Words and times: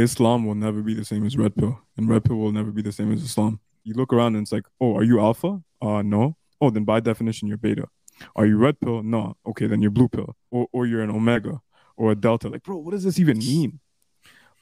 Islam 0.00 0.46
will 0.46 0.54
never 0.54 0.80
be 0.80 0.94
the 0.94 1.04
same 1.04 1.26
as 1.26 1.36
red 1.36 1.54
pill, 1.54 1.78
and 1.96 2.08
red 2.08 2.24
pill 2.24 2.36
will 2.36 2.52
never 2.52 2.70
be 2.70 2.80
the 2.80 2.92
same 2.92 3.12
as 3.12 3.22
Islam. 3.22 3.60
You 3.84 3.92
look 3.94 4.12
around 4.12 4.36
and 4.36 4.44
it's 4.44 4.52
like, 4.52 4.64
oh, 4.80 4.96
are 4.96 5.02
you 5.02 5.20
alpha? 5.20 5.60
Uh, 5.82 6.00
no. 6.00 6.36
Oh, 6.60 6.70
then 6.70 6.84
by 6.84 7.00
definition 7.00 7.46
you're 7.46 7.58
beta. 7.58 7.88
Are 8.34 8.46
you 8.46 8.56
red 8.56 8.80
pill? 8.80 9.02
No. 9.02 9.36
Okay, 9.46 9.66
then 9.66 9.82
you're 9.82 9.90
blue 9.90 10.08
pill, 10.08 10.36
or 10.50 10.66
or 10.72 10.86
you're 10.86 11.02
an 11.02 11.10
omega 11.10 11.60
or 11.96 12.12
a 12.12 12.14
delta. 12.14 12.48
Like, 12.48 12.62
bro, 12.62 12.76
what 12.76 12.92
does 12.92 13.04
this 13.04 13.18
even 13.18 13.38
mean? 13.38 13.80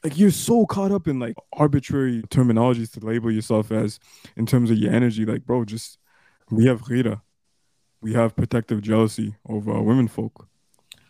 Like, 0.02 0.18
you're 0.18 0.30
so 0.30 0.66
caught 0.66 0.90
up 0.90 1.06
in 1.06 1.20
like 1.20 1.36
arbitrary 1.52 2.22
terminologies 2.22 2.90
to 2.92 3.06
label 3.06 3.30
yourself 3.30 3.70
as 3.70 4.00
in 4.36 4.46
terms 4.46 4.70
of 4.70 4.78
your 4.78 4.92
energy. 4.92 5.24
Like, 5.24 5.44
bro, 5.44 5.64
just 5.64 5.98
we 6.50 6.66
have 6.66 6.82
ghira, 6.82 7.20
we 8.00 8.14
have 8.14 8.34
protective 8.34 8.80
jealousy 8.80 9.36
over 9.48 9.72
uh, 9.72 9.80
women 9.80 10.08
folk, 10.08 10.48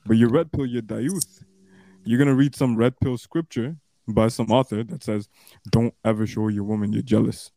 but 0.05 0.19
you're 0.19 0.29
red 0.29 0.53
pill, 0.53 0.67
you're 0.67 0.83
dayuth. 0.83 1.45
You're 2.05 2.19
gonna 2.19 2.35
read 2.35 2.55
some 2.55 2.77
red 2.77 2.99
pill 3.01 3.17
scripture 3.17 3.77
by 4.15 4.29
some 4.29 4.51
author 4.51 4.83
that 4.85 5.03
says, 5.05 5.29
"Don't 5.71 5.95
ever 6.05 6.27
show 6.27 6.49
your 6.49 6.65
woman 6.65 6.93
you're 6.93 7.03
jealous." 7.03 7.51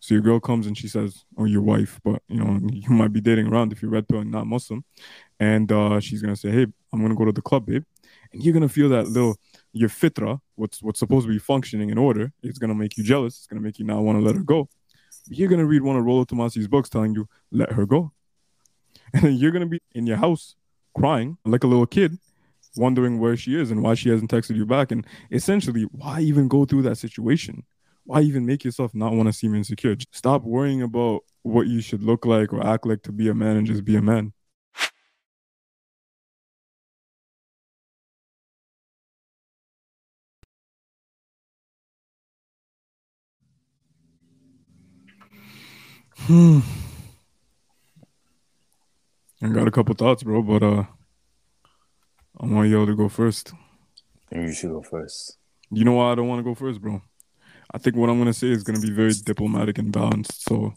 So 0.00 0.14
your 0.14 0.22
girl 0.22 0.40
comes 0.40 0.66
and 0.66 0.76
she 0.76 0.88
says, 0.88 1.24
"Oh, 1.38 1.44
your 1.44 1.62
wife, 1.62 2.00
but 2.04 2.22
you 2.28 2.42
know, 2.42 2.60
you 2.72 2.90
might 2.90 3.12
be 3.12 3.20
dating 3.20 3.46
around 3.46 3.72
if 3.72 3.82
you're 3.82 3.90
red 3.90 4.08
pill 4.08 4.18
and 4.18 4.30
not 4.30 4.46
Muslim. 4.46 4.84
And 5.38 5.70
uh, 5.70 6.00
she's 6.00 6.22
gonna 6.22 6.36
say, 6.36 6.50
Hey, 6.50 6.66
I'm 6.92 7.02
gonna 7.02 7.14
go 7.14 7.24
to 7.24 7.32
the 7.32 7.42
club, 7.42 7.66
babe. 7.66 7.84
And 8.32 8.42
you're 8.42 8.54
gonna 8.54 8.68
feel 8.68 8.88
that 8.90 9.08
little 9.08 9.36
your 9.72 9.88
fitra, 9.88 10.40
what's 10.54 10.82
what's 10.82 11.00
supposed 11.00 11.26
to 11.26 11.32
be 11.32 11.38
functioning 11.38 11.90
in 11.90 11.98
order, 11.98 12.32
it's 12.42 12.58
gonna 12.58 12.74
make 12.74 12.96
you 12.96 13.04
jealous. 13.04 13.38
It's 13.38 13.46
gonna 13.46 13.60
make 13.60 13.78
you 13.78 13.84
not 13.84 14.02
want 14.02 14.18
to 14.18 14.24
let 14.24 14.36
her 14.36 14.42
go. 14.42 14.68
You're 15.26 15.48
gonna 15.48 15.66
read 15.66 15.82
one 15.82 15.96
of 15.96 16.04
Rollo 16.04 16.24
Tomasi's 16.24 16.68
books 16.68 16.88
telling 16.88 17.14
you, 17.14 17.28
let 17.50 17.72
her 17.72 17.86
go. 17.86 18.12
And 19.14 19.22
then 19.24 19.32
you're 19.34 19.50
gonna 19.50 19.66
be 19.66 19.80
in 19.92 20.06
your 20.06 20.16
house 20.16 20.56
crying 20.96 21.36
like 21.44 21.64
a 21.64 21.66
little 21.66 21.86
kid, 21.86 22.18
wondering 22.76 23.18
where 23.18 23.36
she 23.36 23.58
is 23.58 23.70
and 23.70 23.82
why 23.82 23.94
she 23.94 24.08
hasn't 24.08 24.30
texted 24.30 24.56
you 24.56 24.66
back. 24.66 24.90
And 24.90 25.06
essentially, 25.30 25.82
why 25.92 26.20
even 26.20 26.48
go 26.48 26.64
through 26.64 26.82
that 26.82 26.96
situation? 26.98 27.64
why 28.04 28.20
even 28.20 28.46
make 28.46 28.64
yourself 28.64 28.94
not 28.94 29.12
want 29.12 29.28
to 29.28 29.32
seem 29.32 29.54
insecure? 29.54 29.96
Stop 30.10 30.42
worrying 30.42 30.82
about 30.82 31.20
what 31.42 31.66
you 31.66 31.80
should 31.80 32.02
look 32.02 32.26
like 32.26 32.52
or 32.52 32.64
act 32.64 32.86
like 32.86 33.02
to 33.02 33.12
be 33.12 33.28
a 33.28 33.34
man 33.34 33.56
and 33.56 33.66
just 33.66 33.84
be 33.84 33.96
a 33.96 34.02
man. 34.02 34.32
Hmm. 46.14 46.60
I 49.42 49.48
got 49.48 49.66
a 49.66 49.72
couple 49.72 49.94
thoughts, 49.94 50.22
bro, 50.22 50.42
but 50.42 50.62
uh 50.62 50.84
I 52.42 52.46
want 52.46 52.68
y'all 52.68 52.86
to 52.86 52.96
go 52.96 53.08
first. 53.08 53.52
You 54.32 54.52
should 54.52 54.70
go 54.70 54.82
first. 54.82 55.38
You 55.70 55.84
know 55.84 55.92
why 55.92 56.10
I 56.10 56.16
don't 56.16 56.26
want 56.26 56.40
to 56.40 56.42
go 56.42 56.56
first, 56.56 56.80
bro? 56.80 57.00
I 57.72 57.78
think 57.78 57.94
what 57.94 58.10
I'm 58.10 58.18
gonna 58.18 58.32
say 58.32 58.48
is 58.48 58.64
gonna 58.64 58.80
be 58.80 58.90
very 58.90 59.12
diplomatic 59.12 59.78
and 59.78 59.92
balanced. 59.92 60.42
So 60.48 60.74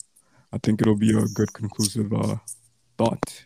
I 0.54 0.60
think 0.60 0.82
it'll 0.82 0.96
be 0.96 1.18
a 1.18 1.26
good 1.26 1.52
conclusive 1.54 2.14
uh, 2.14 2.36
thought. 3.00 3.46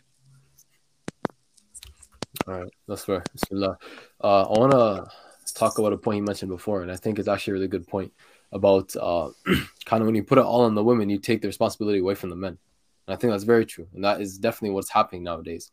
All 2.46 2.60
right, 2.60 2.72
that's 2.86 3.04
fair. 3.04 3.22
Bismillah. 3.32 3.78
Uh, 4.22 4.42
I 4.42 4.58
want 4.58 4.72
to 4.72 5.52
talk 5.54 5.78
about 5.78 5.94
a 5.94 5.96
point 5.96 6.18
you 6.18 6.22
mentioned 6.22 6.50
before, 6.50 6.82
and 6.82 6.92
I 6.92 6.96
think 6.96 7.18
it's 7.18 7.28
actually 7.28 7.52
a 7.52 7.54
really 7.54 7.68
good 7.68 7.88
point 7.88 8.12
about 8.52 8.94
uh, 8.96 9.30
kind 9.86 10.02
of 10.02 10.06
when 10.06 10.14
you 10.14 10.24
put 10.24 10.36
it 10.36 10.44
all 10.44 10.62
on 10.62 10.74
the 10.74 10.84
women, 10.84 11.08
you 11.08 11.18
take 11.18 11.40
the 11.40 11.48
responsibility 11.48 12.00
away 12.00 12.14
from 12.14 12.28
the 12.28 12.36
men. 12.36 12.58
And 13.06 13.14
I 13.14 13.16
think 13.16 13.32
that's 13.32 13.44
very 13.44 13.64
true, 13.64 13.88
and 13.94 14.04
that 14.04 14.20
is 14.20 14.36
definitely 14.36 14.74
what's 14.74 14.90
happening 14.90 15.22
nowadays. 15.22 15.70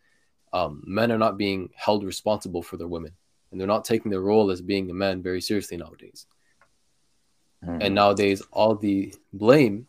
Um, 0.53 0.83
men 0.85 1.11
are 1.11 1.17
not 1.17 1.37
being 1.37 1.69
held 1.75 2.03
responsible 2.03 2.61
for 2.61 2.77
their 2.77 2.87
women, 2.87 3.11
and 3.51 3.59
they're 3.59 3.67
not 3.67 3.85
taking 3.85 4.11
their 4.11 4.21
role 4.21 4.49
as 4.51 4.61
being 4.61 4.89
a 4.89 4.93
man 4.93 5.21
very 5.21 5.41
seriously 5.41 5.77
nowadays. 5.77 6.25
Mm-hmm. 7.63 7.81
And 7.81 7.95
nowadays, 7.95 8.41
all 8.51 8.75
the 8.75 9.13
blame, 9.33 9.87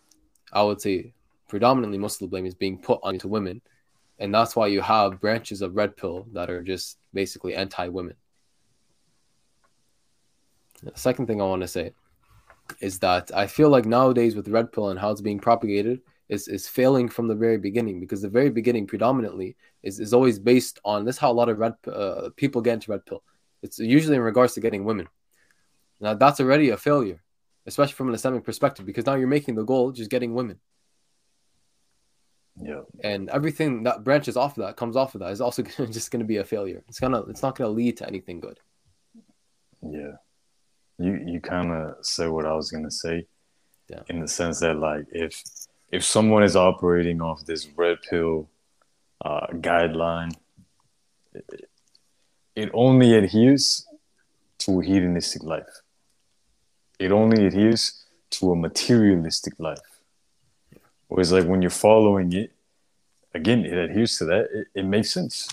I 0.52 0.62
would 0.62 0.80
say, 0.80 1.12
predominantly 1.48 1.98
most 1.98 2.16
of 2.16 2.20
the 2.20 2.30
blame 2.30 2.46
is 2.46 2.54
being 2.54 2.78
put 2.78 3.00
onto 3.02 3.28
women, 3.28 3.60
and 4.18 4.34
that's 4.34 4.56
why 4.56 4.66
you 4.66 4.80
have 4.80 5.20
branches 5.20 5.62
of 5.62 5.76
red 5.76 5.96
pill 5.96 6.26
that 6.32 6.50
are 6.50 6.62
just 6.62 6.98
basically 7.14 7.54
anti-women. 7.54 8.14
The 10.82 10.92
second 10.94 11.26
thing 11.26 11.40
I 11.40 11.44
want 11.44 11.62
to 11.62 11.68
say 11.68 11.92
is 12.80 12.98
that 13.00 13.30
I 13.34 13.46
feel 13.46 13.68
like 13.68 13.86
nowadays 13.86 14.36
with 14.36 14.48
red 14.48 14.72
pill 14.72 14.90
and 14.90 14.98
how 14.98 15.10
it's 15.10 15.20
being 15.20 15.40
propagated 15.40 16.00
is, 16.28 16.48
is 16.48 16.68
failing 16.68 17.08
from 17.08 17.28
the 17.28 17.34
very 17.34 17.58
beginning 17.58 18.00
because 18.00 18.22
the 18.22 18.28
very 18.28 18.50
beginning 18.50 18.86
predominantly 18.86 19.56
is, 19.82 20.00
is 20.00 20.12
always 20.12 20.38
based 20.38 20.78
on 20.84 21.04
this 21.04 21.18
how 21.18 21.30
a 21.30 21.32
lot 21.32 21.48
of 21.48 21.58
red 21.58 21.74
uh, 21.86 22.30
people 22.36 22.60
get 22.60 22.74
into 22.74 22.90
red 22.92 23.06
pill. 23.06 23.22
It's 23.62 23.78
usually 23.78 24.16
in 24.16 24.22
regards 24.22 24.54
to 24.54 24.60
getting 24.60 24.84
women. 24.84 25.08
Now 26.00 26.14
that's 26.14 26.40
already 26.40 26.70
a 26.70 26.76
failure 26.76 27.22
especially 27.68 27.92
from 27.92 28.08
an 28.08 28.14
Islamic 28.14 28.44
perspective, 28.44 28.86
because 28.86 29.04
now 29.04 29.14
you're 29.14 29.28
making 29.28 29.54
the 29.54 29.62
goal 29.62 29.92
just 29.92 30.10
getting 30.10 30.34
women. 30.34 30.58
Yeah. 32.60 32.80
And 33.04 33.28
everything 33.28 33.82
that 33.84 34.02
branches 34.02 34.36
off 34.36 34.56
of 34.56 34.64
that 34.64 34.76
comes 34.76 34.96
off 34.96 35.14
of 35.14 35.20
that 35.20 35.30
is 35.30 35.42
also 35.42 35.62
just 35.90 36.10
going 36.10 36.20
to 36.20 36.26
be 36.26 36.38
a 36.38 36.44
failure. 36.44 36.82
It's 36.88 36.98
gonna 36.98 37.20
it's 37.22 37.42
not 37.42 37.56
going 37.56 37.68
to 37.68 37.72
lead 37.72 37.98
to 37.98 38.06
anything 38.08 38.40
good. 38.40 38.58
Yeah. 39.82 40.14
You 40.98 41.20
you 41.24 41.40
kind 41.40 41.70
of 41.70 42.04
say 42.04 42.26
what 42.26 42.46
I 42.46 42.54
was 42.54 42.70
going 42.70 42.84
to 42.84 42.90
say. 42.90 43.26
Yeah. 43.88 44.00
In 44.08 44.20
the 44.20 44.28
sense 44.28 44.60
that 44.60 44.78
like 44.78 45.04
if 45.12 45.40
if 45.90 46.04
someone 46.04 46.42
is 46.42 46.56
operating 46.56 47.20
off 47.20 47.44
this 47.44 47.66
red 47.76 47.98
pill 48.08 48.48
uh, 49.24 49.46
guideline, 49.52 50.34
it, 52.54 52.70
only 52.74 53.14
adheres 53.14 53.86
to 54.58 54.80
a 54.80 54.84
hedonistic 54.84 55.42
life 55.42 55.82
it 56.98 57.12
only 57.12 57.46
adheres 57.46 58.04
to 58.30 58.52
a 58.52 58.56
materialistic 58.56 59.54
life. 59.58 60.00
Whereas, 61.06 61.32
like 61.32 61.46
when 61.46 61.62
you're 61.62 61.70
following 61.70 62.32
it, 62.32 62.52
again, 63.34 63.64
it 63.64 63.72
adheres 63.72 64.18
to 64.18 64.24
that. 64.26 64.48
It, 64.52 64.66
it 64.74 64.84
makes 64.84 65.10
sense. 65.10 65.48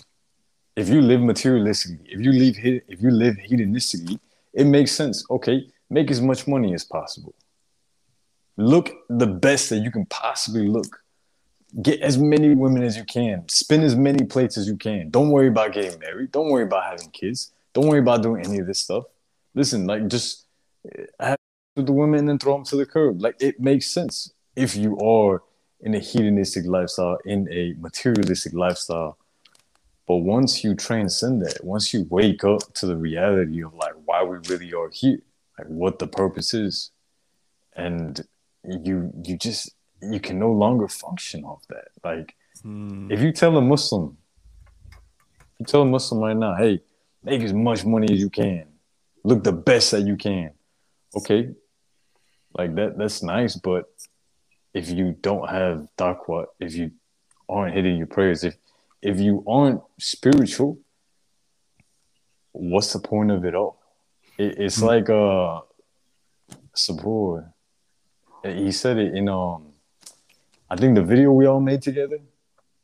If 0.75 0.89
you 0.89 1.01
live 1.01 1.21
materialistically, 1.21 2.05
if 2.05 2.19
you 2.19 2.31
live 2.33 2.55
if 2.87 3.01
you 3.01 3.11
live 3.11 3.35
hedonistically, 3.37 4.19
it 4.53 4.65
makes 4.65 4.91
sense. 4.91 5.23
Okay, 5.29 5.67
make 5.89 6.11
as 6.11 6.19
much 6.19 6.47
money 6.47 6.73
as 6.73 6.83
possible. 6.83 7.33
Look 8.57 8.91
the 9.09 9.27
best 9.27 9.69
that 9.69 9.79
you 9.79 9.91
can 9.91 10.05
possibly 10.05 10.67
look. 10.67 11.01
Get 11.81 12.01
as 12.01 12.17
many 12.17 12.55
women 12.55 12.83
as 12.83 12.95
you 12.95 13.03
can. 13.03 13.47
Spin 13.49 13.83
as 13.83 13.95
many 13.95 14.25
plates 14.25 14.57
as 14.57 14.67
you 14.67 14.77
can. 14.77 15.09
Don't 15.09 15.29
worry 15.29 15.49
about 15.49 15.73
getting 15.73 15.99
married. 15.99 16.31
Don't 16.31 16.49
worry 16.49 16.63
about 16.63 16.85
having 16.85 17.09
kids. 17.09 17.51
Don't 17.73 17.87
worry 17.87 17.99
about 17.99 18.23
doing 18.23 18.45
any 18.45 18.59
of 18.59 18.67
this 18.67 18.79
stuff. 18.79 19.03
Listen, 19.53 19.85
like 19.85 20.07
just 20.07 20.45
uh, 20.97 21.03
have 21.19 21.37
the 21.75 21.91
women 21.91 22.19
and 22.19 22.29
then 22.29 22.39
throw 22.39 22.53
them 22.53 22.63
to 22.65 22.77
the 22.77 22.85
curb. 22.85 23.21
Like 23.21 23.35
it 23.41 23.59
makes 23.59 23.87
sense 23.87 24.31
if 24.55 24.75
you 24.77 24.97
are 24.99 25.43
in 25.81 25.93
a 25.93 25.99
hedonistic 25.99 26.65
lifestyle, 26.65 27.17
in 27.25 27.51
a 27.51 27.73
materialistic 27.79 28.53
lifestyle. 28.53 29.17
But 30.07 30.17
once 30.17 30.63
you 30.63 30.75
transcend 30.75 31.41
that, 31.41 31.63
once 31.63 31.93
you 31.93 32.07
wake 32.09 32.43
up 32.43 32.73
to 32.75 32.85
the 32.85 32.95
reality 32.95 33.63
of 33.63 33.73
like 33.73 33.93
why 34.05 34.23
we 34.23 34.37
really 34.47 34.73
are 34.73 34.89
here, 34.89 35.19
like 35.57 35.67
what 35.67 35.99
the 35.99 36.07
purpose 36.07 36.53
is, 36.53 36.91
and 37.75 38.25
you 38.83 39.11
you 39.23 39.37
just 39.37 39.71
you 40.01 40.19
can 40.19 40.39
no 40.39 40.51
longer 40.51 40.87
function 40.87 41.43
off 41.43 41.63
that. 41.69 41.89
Like 42.03 42.35
hmm. 42.61 43.11
if 43.11 43.21
you 43.21 43.31
tell 43.31 43.55
a 43.57 43.61
Muslim, 43.61 44.17
you 45.59 45.65
tell 45.65 45.81
a 45.81 45.85
Muslim 45.85 46.21
right 46.21 46.35
now, 46.35 46.55
hey, 46.55 46.81
make 47.23 47.41
as 47.41 47.53
much 47.53 47.85
money 47.85 48.07
as 48.11 48.19
you 48.19 48.29
can, 48.29 48.65
look 49.23 49.43
the 49.43 49.53
best 49.53 49.91
that 49.91 50.01
you 50.01 50.17
can 50.17 50.51
okay, 51.15 51.49
like 52.57 52.75
that 52.75 52.97
that's 52.97 53.23
nice, 53.23 53.55
but 53.55 53.85
if 54.73 54.89
you 54.89 55.15
don't 55.19 55.49
have 55.49 55.87
taqwa, 55.97 56.45
if 56.59 56.75
you 56.75 56.91
aren't 57.47 57.75
hitting 57.75 57.97
your 57.97 58.07
prayers, 58.07 58.43
if 58.43 58.55
if 59.01 59.19
you 59.19 59.43
aren't 59.47 59.81
spiritual, 59.99 60.79
what's 62.51 62.93
the 62.93 62.99
point 62.99 63.31
of 63.31 63.45
it 63.45 63.55
all? 63.55 63.79
It, 64.37 64.57
it's 64.59 64.77
mm-hmm. 64.77 64.85
like 64.85 65.09
uh 65.09 65.61
Sabur. 66.75 67.51
He 68.53 68.71
said 68.71 68.97
it 68.97 69.15
in 69.15 69.29
um 69.29 69.73
I 70.69 70.75
think 70.75 70.95
the 70.95 71.03
video 71.03 71.31
we 71.31 71.45
all 71.45 71.61
made 71.61 71.81
together, 71.81 72.19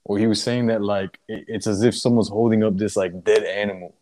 where 0.03 0.19
he 0.19 0.27
was 0.27 0.41
saying 0.41 0.67
that 0.67 0.81
like 0.81 1.19
it, 1.27 1.45
it's 1.47 1.67
as 1.67 1.83
if 1.83 1.95
someone's 1.95 2.29
holding 2.29 2.63
up 2.63 2.77
this 2.77 2.95
like 2.95 3.23
dead 3.23 3.43
animal 3.43 3.95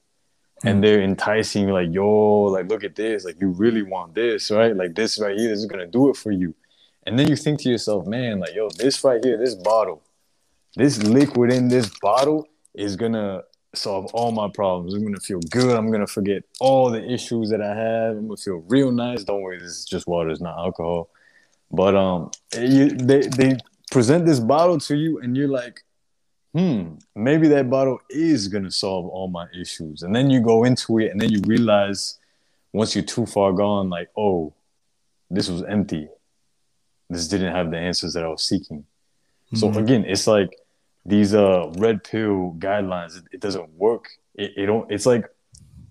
and 0.64 0.76
hmm. 0.76 0.82
they're 0.82 1.02
enticing 1.02 1.68
you 1.68 1.74
like, 1.74 1.90
yo, 1.92 2.44
like 2.44 2.68
look 2.68 2.84
at 2.84 2.96
this, 2.96 3.26
like 3.26 3.40
you 3.40 3.50
really 3.50 3.82
want 3.82 4.16
this, 4.16 4.52
right? 4.52 4.76
Like 4.76 4.96
this 4.96 5.20
right 5.20 5.38
here, 5.38 5.50
this 5.50 5.60
is 5.60 5.66
gonna 5.66 5.88
do 5.88 6.10
it 6.10 6.18
for 6.18 6.32
you. 6.32 6.54
And 7.06 7.18
then 7.18 7.28
you 7.28 7.36
think 7.36 7.62
to 7.62 7.70
yourself, 7.70 8.06
man, 8.06 8.40
like 8.40 8.54
yo, 8.54 8.70
this 8.70 9.04
right 9.04 9.24
here, 9.24 9.38
this 9.38 9.56
bottle, 9.56 10.04
this 10.76 11.02
liquid 11.04 11.52
in 11.52 11.70
this 11.70 11.90
bottle 12.02 12.48
is 12.74 12.96
gonna 12.96 13.44
solve 13.74 14.08
all 14.14 14.32
my 14.32 14.50
problems. 14.50 14.94
I'm 14.94 15.04
gonna 15.04 15.20
feel 15.20 15.40
good. 15.50 15.76
I'm 15.78 15.92
gonna 15.92 16.08
forget 16.08 16.44
all 16.60 16.90
the 16.90 17.04
issues 17.04 17.50
that 17.50 17.62
I 17.62 17.76
have. 17.76 18.18
I'm 18.18 18.28
gonna 18.28 18.38
feel 18.38 18.64
real 18.68 18.92
nice. 18.92 19.24
Don't 19.24 19.42
worry, 19.42 19.60
this 19.60 19.72
is 19.72 19.86
just 19.86 20.08
water, 20.08 20.30
it's 20.30 20.42
not 20.42 20.58
alcohol. 20.58 21.10
But 21.71 21.95
um, 21.95 22.31
you, 22.57 22.89
they 22.89 23.27
they 23.27 23.57
present 23.92 24.25
this 24.25 24.39
bottle 24.39 24.80
to 24.80 24.95
you, 24.95 25.19
and 25.19 25.36
you're 25.38 25.48
like, 25.48 25.81
hmm, 26.54 26.95
maybe 27.16 27.48
that 27.50 27.69
bottle 27.69 28.00
is 28.10 28.48
gonna 28.48 28.71
solve 28.71 29.06
all 29.07 29.27
my 29.27 29.48
issues. 29.60 30.01
And 30.04 30.16
then 30.16 30.30
you 30.30 30.42
go 30.42 30.63
into 30.63 31.00
it 31.00 31.12
and 31.12 31.21
then 31.21 31.31
you 31.31 31.42
realize 31.45 32.18
once 32.74 32.95
you're 32.95 33.04
too 33.04 33.25
far 33.25 33.51
gone, 33.54 33.89
like, 33.89 34.10
oh, 34.18 34.54
this 35.30 35.50
was 35.50 35.63
empty. 35.63 36.07
This 37.10 37.27
didn't 37.27 37.54
have 37.54 37.71
the 37.71 37.77
answers 37.77 38.13
that 38.13 38.24
I 38.24 38.27
was 38.27 38.44
seeking. 38.44 38.86
So 39.56 39.69
Mhm. 39.69 39.77
again, 39.77 40.06
it's 40.06 40.27
like 40.27 40.56
these 41.06 41.33
uh 41.33 41.71
red 41.77 42.04
pill 42.04 42.56
guidelines. 42.60 43.18
It, 43.18 43.24
it 43.33 43.39
doesn't 43.42 43.69
work. 43.74 44.10
It, 44.36 44.54
it 44.57 44.66
don't. 44.68 44.92
It's 44.92 45.06
like 45.06 45.25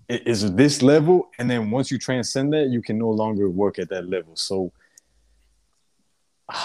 it 0.07 0.25
is 0.27 0.53
this 0.55 0.81
level, 0.81 1.29
and 1.37 1.49
then 1.49 1.71
once 1.71 1.91
you 1.91 1.97
transcend 1.97 2.51
that, 2.53 2.67
you 2.67 2.81
can 2.81 2.97
no 2.97 3.09
longer 3.09 3.49
work 3.49 3.79
at 3.79 3.89
that 3.89 4.09
level. 4.09 4.35
So 4.35 4.71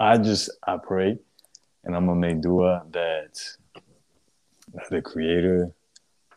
I 0.00 0.16
just 0.18 0.50
I 0.66 0.76
pray, 0.78 1.18
and 1.84 1.94
I'm 1.96 2.06
gonna 2.06 2.20
make 2.20 2.40
dua 2.40 2.84
that 2.92 3.38
the 4.90 5.02
Creator 5.02 5.72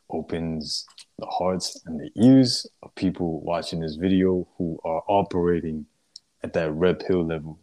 opens 0.10 0.86
the 1.20 1.26
hearts 1.28 1.82
and 1.86 2.00
the 2.00 2.10
ears 2.22 2.68
of 2.84 2.94
people 2.96 3.40
watching 3.42 3.80
this 3.80 3.96
video 3.96 4.48
who 4.58 4.80
are 4.84 5.04
operating 5.08 5.86
at 6.44 6.54
that 6.54 6.72
red 6.72 7.00
pill 7.00 7.24
level, 7.26 7.60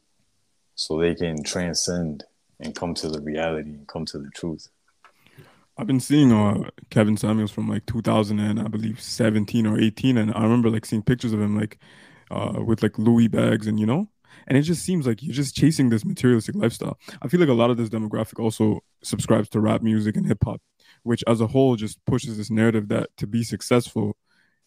so 0.74 0.98
they 0.98 1.14
can 1.14 1.42
transcend 1.42 2.24
and 2.60 2.74
come 2.74 2.94
to 2.94 3.08
the 3.08 3.20
reality 3.20 3.70
and 3.70 3.86
come 3.88 4.04
to 4.06 4.18
the 4.18 4.30
truth. 4.30 4.68
I've 5.76 5.86
been 5.86 6.00
seeing 6.00 6.32
uh 6.32 6.70
Kevin 6.90 7.16
Samuels 7.16 7.50
from 7.50 7.68
like 7.68 7.86
2000 7.86 8.40
and 8.40 8.58
I 8.60 8.68
believe 8.68 9.00
17 9.00 9.66
or 9.66 9.78
18, 9.78 10.16
and 10.16 10.32
I 10.34 10.42
remember 10.42 10.70
like 10.70 10.86
seeing 10.86 11.02
pictures 11.02 11.32
of 11.32 11.40
him 11.40 11.56
like 11.56 11.78
uh 12.30 12.62
with 12.64 12.82
like 12.82 12.98
Louis 12.98 13.28
bags 13.28 13.66
and 13.66 13.78
you 13.78 13.86
know, 13.86 14.08
and 14.46 14.56
it 14.56 14.62
just 14.62 14.84
seems 14.84 15.06
like 15.06 15.22
you're 15.22 15.34
just 15.34 15.54
chasing 15.54 15.88
this 15.88 16.04
materialistic 16.04 16.54
lifestyle. 16.54 16.98
I 17.22 17.28
feel 17.28 17.40
like 17.40 17.48
a 17.48 17.54
lot 17.54 17.70
of 17.70 17.76
this 17.76 17.88
demographic 17.88 18.42
also 18.42 18.82
subscribes 19.02 19.48
to 19.50 19.60
rap 19.60 19.82
music 19.82 20.16
and 20.16 20.26
hip 20.26 20.38
hop, 20.44 20.60
which 21.02 21.24
as 21.26 21.40
a 21.40 21.46
whole 21.46 21.76
just 21.76 22.04
pushes 22.04 22.36
this 22.36 22.50
narrative 22.50 22.88
that 22.88 23.10
to 23.18 23.26
be 23.26 23.42
successful, 23.42 24.16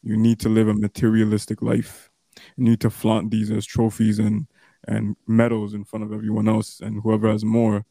you 0.04 0.18
need 0.18 0.40
to 0.42 0.50
live 0.50 0.68
a 0.68 0.74
materialistic 0.74 1.62
life. 1.62 2.10
You 2.58 2.66
need 2.66 2.82
to 2.82 2.90
flaunt 2.90 3.32
these 3.32 3.52
as 3.52 3.66
trophies 3.66 4.20
and 4.20 4.48
and 4.88 5.16
medals 5.28 5.74
in 5.74 5.84
front 5.84 6.04
of 6.06 6.12
everyone 6.12 6.48
else, 6.48 6.80
and 6.80 7.02
whoever 7.04 7.30
has 7.30 7.46
more, 7.46 7.86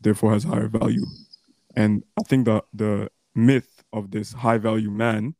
therefore 0.00 0.32
has 0.32 0.44
higher 0.44 0.68
value. 0.68 1.04
And 1.76 2.04
I 2.18 2.22
think 2.22 2.46
the 2.46 2.62
the 2.72 3.10
myth 3.34 3.84
of 3.92 4.10
this 4.10 4.32
high 4.32 4.58
value 4.58 4.90
man, 4.90 5.34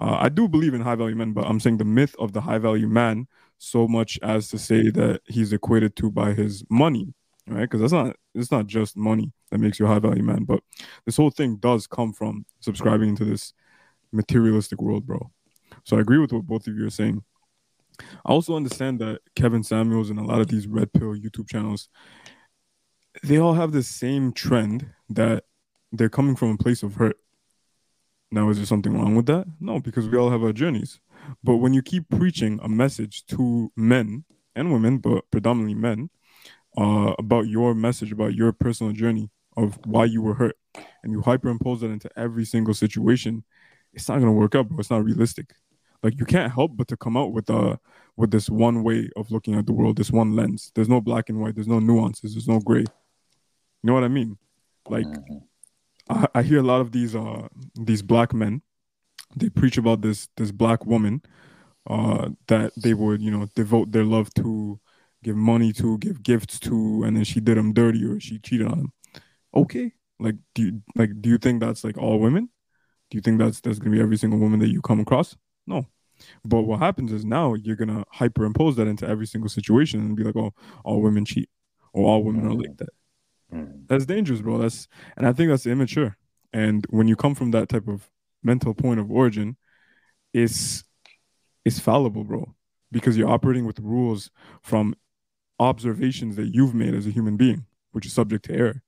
uh, 0.00 0.16
I 0.18 0.28
do 0.28 0.48
believe 0.48 0.74
in 0.74 0.80
high 0.80 0.94
value 0.94 1.14
men, 1.14 1.32
but 1.32 1.46
I'm 1.46 1.60
saying 1.60 1.76
the 1.76 1.84
myth 1.84 2.14
of 2.18 2.32
the 2.32 2.40
high 2.40 2.58
value 2.58 2.88
man 2.88 3.26
so 3.58 3.86
much 3.86 4.18
as 4.22 4.48
to 4.48 4.58
say 4.58 4.90
that 4.90 5.20
he's 5.26 5.52
equated 5.52 5.94
to 5.96 6.10
by 6.10 6.32
his 6.32 6.64
money, 6.70 7.12
right? 7.46 7.62
Because 7.62 7.80
that's 7.80 7.92
not 7.92 8.16
it's 8.34 8.50
not 8.50 8.66
just 8.66 8.96
money 8.96 9.32
that 9.50 9.58
makes 9.58 9.78
you 9.78 9.86
a 9.86 9.88
high 9.88 9.98
value 9.98 10.22
man, 10.22 10.44
but 10.44 10.62
this 11.04 11.16
whole 11.16 11.30
thing 11.30 11.56
does 11.56 11.86
come 11.86 12.12
from 12.12 12.46
subscribing 12.60 13.14
to 13.16 13.24
this 13.24 13.52
materialistic 14.12 14.80
world, 14.80 15.06
bro. 15.06 15.30
So 15.84 15.96
I 15.96 16.00
agree 16.00 16.18
with 16.18 16.32
what 16.32 16.46
both 16.46 16.66
of 16.66 16.76
you 16.76 16.86
are 16.86 16.90
saying. 16.90 17.22
I 18.24 18.30
also 18.30 18.56
understand 18.56 19.00
that 19.00 19.20
Kevin 19.36 19.62
Samuels 19.62 20.08
and 20.08 20.18
a 20.18 20.24
lot 20.24 20.40
of 20.40 20.48
these 20.48 20.66
red 20.66 20.92
pill 20.92 21.14
YouTube 21.14 21.48
channels, 21.48 21.90
they 23.22 23.38
all 23.38 23.54
have 23.54 23.72
the 23.72 23.82
same 23.82 24.32
trend 24.32 24.86
that 25.10 25.44
they're 25.92 26.08
coming 26.08 26.36
from 26.36 26.52
a 26.52 26.56
place 26.56 26.82
of 26.82 26.94
hurt. 26.94 27.16
Now, 28.32 28.48
is 28.50 28.58
there 28.58 28.66
something 28.66 28.92
wrong 28.96 29.16
with 29.16 29.26
that? 29.26 29.46
No, 29.58 29.80
because 29.80 30.08
we 30.08 30.16
all 30.16 30.30
have 30.30 30.42
our 30.42 30.52
journeys. 30.52 31.00
But 31.42 31.56
when 31.56 31.74
you 31.74 31.82
keep 31.82 32.08
preaching 32.08 32.60
a 32.62 32.68
message 32.68 33.26
to 33.26 33.72
men 33.76 34.24
and 34.54 34.72
women, 34.72 34.98
but 34.98 35.30
predominantly 35.30 35.74
men, 35.74 36.10
uh, 36.78 37.14
about 37.18 37.48
your 37.48 37.74
message, 37.74 38.12
about 38.12 38.34
your 38.34 38.52
personal 38.52 38.92
journey 38.92 39.30
of 39.56 39.78
why 39.84 40.04
you 40.04 40.22
were 40.22 40.34
hurt, 40.34 40.56
and 41.02 41.12
you 41.12 41.22
hyperimpose 41.22 41.80
that 41.80 41.90
into 41.90 42.08
every 42.16 42.44
single 42.44 42.74
situation, 42.74 43.44
it's 43.92 44.08
not 44.08 44.20
gonna 44.20 44.32
work 44.32 44.54
out, 44.54 44.68
bro. 44.68 44.78
It's 44.78 44.90
not 44.90 45.04
realistic. 45.04 45.54
Like 46.02 46.18
you 46.18 46.24
can't 46.24 46.52
help 46.52 46.76
but 46.76 46.88
to 46.88 46.96
come 46.96 47.16
out 47.16 47.32
with 47.32 47.50
uh 47.50 47.76
with 48.16 48.30
this 48.30 48.48
one 48.48 48.82
way 48.84 49.10
of 49.16 49.30
looking 49.30 49.54
at 49.54 49.66
the 49.66 49.72
world, 49.72 49.96
this 49.96 50.10
one 50.10 50.36
lens. 50.36 50.70
There's 50.74 50.88
no 50.88 51.00
black 51.00 51.28
and 51.28 51.40
white. 51.40 51.54
There's 51.56 51.66
no 51.68 51.80
nuances. 51.80 52.34
There's 52.34 52.48
no 52.48 52.60
gray. 52.60 52.80
You 52.82 52.86
know 53.82 53.94
what 53.94 54.04
I 54.04 54.08
mean? 54.08 54.38
Like 54.88 55.06
Mhm. 55.06 55.42
I, 56.34 56.42
hear 56.42 56.58
a 56.58 56.62
lot 56.62 56.80
of 56.80 56.92
these 56.92 57.14
uh 57.14 57.48
these 57.74 58.02
black 58.02 58.32
men 58.32 58.62
they 59.36 59.48
preach 59.48 59.78
about 59.78 60.00
this 60.00 60.28
this 60.36 60.50
black 60.50 60.84
woman 60.86 61.22
uh 61.88 62.30
that 62.48 62.72
they 62.76 62.94
would 62.94 63.22
you 63.22 63.30
know 63.30 63.48
devote 63.54 63.92
their 63.92 64.04
love 64.04 64.32
to 64.34 64.80
give 65.22 65.36
money 65.36 65.72
to 65.74 65.98
give 65.98 66.22
gifts 66.22 66.58
to 66.60 67.02
and 67.04 67.16
then 67.16 67.24
she 67.24 67.40
did 67.40 67.56
them 67.56 67.72
dirty 67.72 68.04
or 68.04 68.18
she 68.18 68.38
cheated 68.38 68.66
on 68.66 68.78
him 68.78 68.92
okay. 69.54 69.92
Like 70.18 70.36
do 70.54 70.62
you 70.62 70.82
like 70.96 71.10
do 71.20 71.30
you 71.30 71.38
think 71.38 71.60
that's 71.60 71.84
like 71.84 71.96
all 71.96 72.18
women? 72.18 72.50
Do 73.10 73.16
you 73.16 73.22
think 73.22 73.38
that's 73.38 73.60
that's 73.60 73.78
gonna 73.78 73.94
be 73.94 74.00
every 74.00 74.16
single 74.16 74.38
woman 74.38 74.60
that 74.60 74.68
you 74.68 74.82
come 74.82 75.00
across? 75.00 75.36
No. 75.66 75.86
But 76.44 76.62
what 76.62 76.80
happens 76.80 77.12
is 77.12 77.24
now 77.24 77.54
you're 77.54 77.76
gonna 77.76 78.04
hyperimpose 78.14 78.76
that 78.76 78.86
into 78.86 79.08
every 79.08 79.26
single 79.26 79.48
situation 79.48 80.00
and 80.00 80.16
be 80.16 80.24
like 80.24 80.36
oh 80.36 80.52
all 80.84 81.00
women 81.00 81.24
cheat 81.24 81.48
or 81.94 82.06
all 82.06 82.22
women 82.22 82.46
are 82.46 82.52
like 82.52 82.76
that 82.76 82.90
Mhm. 83.52 83.86
that's 83.88 84.06
dangerous, 84.06 84.40
bro. 84.40 84.58
That's 84.58 84.88
and 85.16 85.26
I 85.26 85.32
think 85.32 85.50
that's 85.50 85.66
immature. 85.66 86.16
And 86.52 86.86
when 86.90 87.08
you 87.08 87.16
come 87.16 87.34
from 87.34 87.50
that 87.52 87.68
type 87.68 87.88
of 87.88 88.10
mental 88.42 88.74
point 88.74 89.00
of 89.00 89.10
origin, 89.10 89.56
it's 90.32 90.84
it's 91.64 91.78
fallible, 91.78 92.24
bro. 92.24 92.54
Because 92.92 93.16
you're 93.16 93.28
operating 93.30 93.66
with 93.66 93.78
rules 93.80 94.30
from 94.62 94.94
observations 95.58 96.36
that 96.36 96.54
you've 96.54 96.74
made 96.74 96.94
as 96.94 97.06
a 97.06 97.10
human 97.10 97.36
being, 97.36 97.66
which 97.92 98.06
is 98.06 98.12
subject 98.12 98.46
to 98.46 98.54
error. 98.54 98.82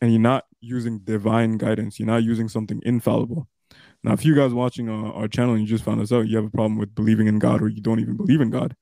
And 0.00 0.12
you're 0.12 0.20
not 0.20 0.44
using 0.60 1.00
divine 1.00 1.58
guidance. 1.58 1.98
You're 1.98 2.06
not 2.06 2.22
using 2.22 2.48
something 2.48 2.80
infallible. 2.84 3.48
Now, 4.04 4.12
if 4.12 4.24
you 4.24 4.34
guys 4.34 4.52
watching 4.54 4.88
uh, 4.88 5.10
our 5.12 5.28
channel 5.28 5.54
and 5.54 5.62
you 5.62 5.68
just 5.68 5.84
found 5.84 6.00
us 6.00 6.12
out, 6.12 6.28
you 6.28 6.36
have 6.36 6.46
a 6.46 6.50
problem 6.50 6.78
with 6.78 6.94
believing 6.94 7.26
in 7.26 7.38
God 7.38 7.62
or 7.62 7.68
you 7.68 7.80
don't 7.80 8.00
even 8.00 8.16
believe 8.16 8.40
in 8.40 8.50
God, 8.50 8.76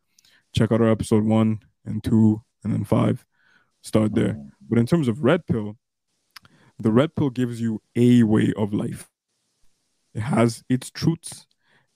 check 0.54 0.72
out 0.72 0.80
our 0.80 0.90
episode 0.90 1.24
one 1.24 1.60
and 1.84 2.02
two 2.04 2.42
and 2.62 2.72
then 2.72 2.84
five. 2.84 3.24
Start 3.82 4.14
there. 4.14 4.38
But 4.68 4.78
in 4.78 4.86
terms 4.86 5.08
of 5.08 5.22
red 5.22 5.46
pill, 5.46 5.76
the 6.78 6.90
red 6.92 7.14
pill 7.14 7.30
gives 7.30 7.60
you 7.60 7.82
a 7.96 8.22
way 8.22 8.52
of 8.56 8.72
life. 8.72 9.08
It 10.14 10.20
has 10.20 10.62
its 10.68 10.90
truths 10.90 11.46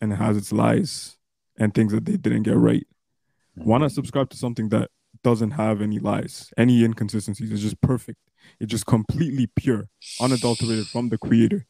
and 0.01 0.13
it 0.13 0.17
has 0.17 0.37
its 0.37 0.53
lies 0.53 1.19
and 1.57 1.75
things 1.75 1.93
that 1.93 2.05
they 2.05 2.17
didn't 2.17 2.45
get 2.45 2.57
right. 2.57 2.87
Why 3.55 3.79
not 3.79 3.93
subscribe 3.93 4.31
to 4.31 4.37
something 4.37 4.69
that 4.69 4.91
doesn't 5.25 5.53
have 5.53 5.83
any 5.83 5.99
lies, 5.99 6.53
any 6.57 6.85
inconsistencies? 6.85 7.51
It's 7.51 7.63
just 7.63 7.81
perfect. 7.81 8.19
It's 8.61 8.71
just 8.71 8.87
completely 8.87 9.49
pure, 9.57 9.89
unadulterated 10.21 10.87
from 10.87 11.09
the 11.09 11.19
creator. 11.19 11.67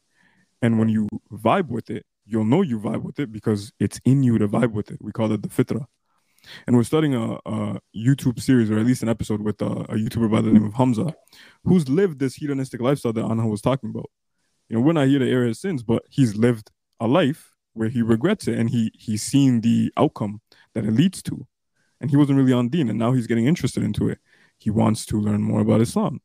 And 0.61 0.77
when 0.77 0.89
you 0.89 1.07
vibe 1.31 1.67
with 1.67 1.89
it, 1.89 2.05
you'll 2.25 2.45
know 2.45 2.61
you 2.61 2.79
vibe 2.79 3.01
with 3.01 3.19
it 3.19 3.31
because 3.31 3.71
it's 3.79 3.99
in 4.05 4.21
you 4.23 4.37
to 4.37 4.47
vibe 4.47 4.71
with 4.71 4.91
it. 4.91 4.99
We 5.01 5.11
call 5.11 5.31
it 5.31 5.41
the 5.41 5.49
fitra. 5.49 5.87
And 6.67 6.75
we're 6.75 6.83
starting 6.83 7.15
a, 7.15 7.39
a 7.45 7.79
YouTube 7.95 8.39
series, 8.39 8.69
or 8.69 8.79
at 8.79 8.85
least 8.85 9.03
an 9.03 9.09
episode, 9.09 9.41
with 9.41 9.61
a, 9.61 9.65
a 9.65 9.95
YouTuber 9.95 10.31
by 10.31 10.41
the 10.41 10.51
name 10.51 10.65
of 10.65 10.73
Hamza, 10.73 11.13
who's 11.63 11.89
lived 11.89 12.19
this 12.19 12.35
hedonistic 12.35 12.81
lifestyle 12.81 13.13
that 13.13 13.25
Anna 13.25 13.47
was 13.47 13.61
talking 13.61 13.89
about. 13.89 14.09
You 14.67 14.77
know, 14.77 14.81
we're 14.81 14.93
not 14.93 15.07
here 15.07 15.19
to 15.19 15.29
air 15.29 15.45
his 15.45 15.59
sins, 15.59 15.83
but 15.83 16.03
he's 16.09 16.35
lived 16.35 16.71
a 16.99 17.07
life 17.07 17.53
where 17.73 17.89
he 17.89 18.01
regrets 18.01 18.47
it, 18.47 18.57
and 18.57 18.69
he 18.69 18.91
he's 18.93 19.23
seen 19.23 19.61
the 19.61 19.91
outcome 19.97 20.41
that 20.73 20.85
it 20.85 20.91
leads 20.91 21.21
to, 21.23 21.47
and 22.01 22.09
he 22.09 22.17
wasn't 22.17 22.37
really 22.37 22.53
on 22.53 22.69
Deen, 22.69 22.89
and 22.89 22.99
now 22.99 23.13
he's 23.13 23.27
getting 23.27 23.45
interested 23.45 23.83
into 23.83 24.09
it. 24.09 24.19
He 24.57 24.69
wants 24.69 25.05
to 25.07 25.19
learn 25.19 25.41
more 25.41 25.61
about 25.61 25.81
Islam. 25.81 26.21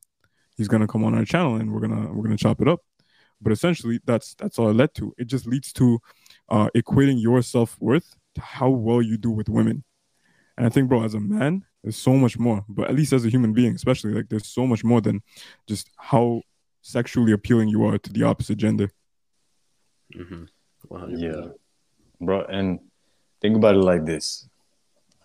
He's 0.57 0.69
gonna 0.69 0.87
come 0.87 1.05
on 1.05 1.15
our 1.15 1.25
channel, 1.25 1.57
and 1.57 1.73
we're 1.73 1.81
gonna 1.81 2.13
we're 2.13 2.25
gonna 2.25 2.37
chop 2.37 2.61
it 2.61 2.69
up. 2.69 2.81
But 3.41 3.53
essentially, 3.53 4.01
that's 4.05 4.35
that's 4.35 4.59
all 4.59 4.71
it 4.71 4.75
led 4.75 4.95
to. 4.95 5.15
It 5.19 5.27
just 5.27 5.47
leads 5.47 5.73
to 5.75 5.99
uh, 6.49 6.69
equating 6.75 7.21
your 7.21 7.43
self 7.43 7.77
worth 7.81 8.17
to 8.35 8.41
how 8.41 8.71
well 8.71 9.03
you 9.03 9.17
do 9.17 9.31
with 9.31 9.49
women. 9.49 9.85
And 10.57 10.67
I 10.67 10.69
think, 10.69 10.89
bro, 10.89 11.05
as 11.05 11.15
a 11.15 11.21
man, 11.21 11.65
there's 11.83 11.97
so 11.97 12.15
much 12.15 12.39
more. 12.39 12.65
But 12.69 12.89
at 12.89 12.95
least 12.95 13.13
as 13.13 13.25
a 13.25 13.29
human 13.29 13.53
being, 13.53 13.75
especially, 13.75 14.13
like 14.13 14.29
there's 14.29 14.47
so 14.47 14.67
much 14.67 14.85
more 14.85 15.01
than 15.01 15.23
just 15.67 15.91
how 15.97 16.43
sexually 16.83 17.33
appealing 17.33 17.69
you 17.69 17.85
are 17.85 17.99
to 17.99 18.13
the 18.13 18.23
opposite 18.23 18.59
gender. 18.59 18.91
Mm-hmm. 20.15 20.45
100%. 20.91 21.21
Yeah, 21.21 21.49
bro. 22.21 22.45
And 22.45 22.79
think 23.41 23.57
about 23.57 23.75
it 23.75 23.79
like 23.79 24.05
this. 24.05 24.49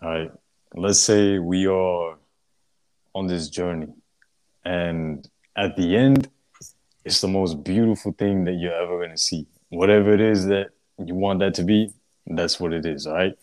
All 0.02 0.08
right. 0.08 0.32
Let's 0.74 1.00
say 1.00 1.38
we 1.38 1.66
are 1.66 2.16
on 3.14 3.26
this 3.26 3.48
journey, 3.48 3.88
and 4.64 5.28
at 5.56 5.76
the 5.76 5.96
end, 5.96 6.28
it's 7.04 7.20
the 7.20 7.28
most 7.28 7.64
beautiful 7.64 8.12
thing 8.12 8.44
that 8.44 8.52
you're 8.52 8.72
ever 8.72 8.98
going 8.98 9.10
to 9.10 9.18
see. 9.18 9.46
Whatever 9.68 10.12
it 10.12 10.20
is 10.20 10.46
that 10.46 10.68
you 11.04 11.14
want 11.14 11.40
that 11.40 11.54
to 11.54 11.64
be, 11.64 11.92
that's 12.26 12.60
what 12.60 12.72
it 12.72 12.86
is. 12.86 13.06
All 13.06 13.14
right. 13.14 13.34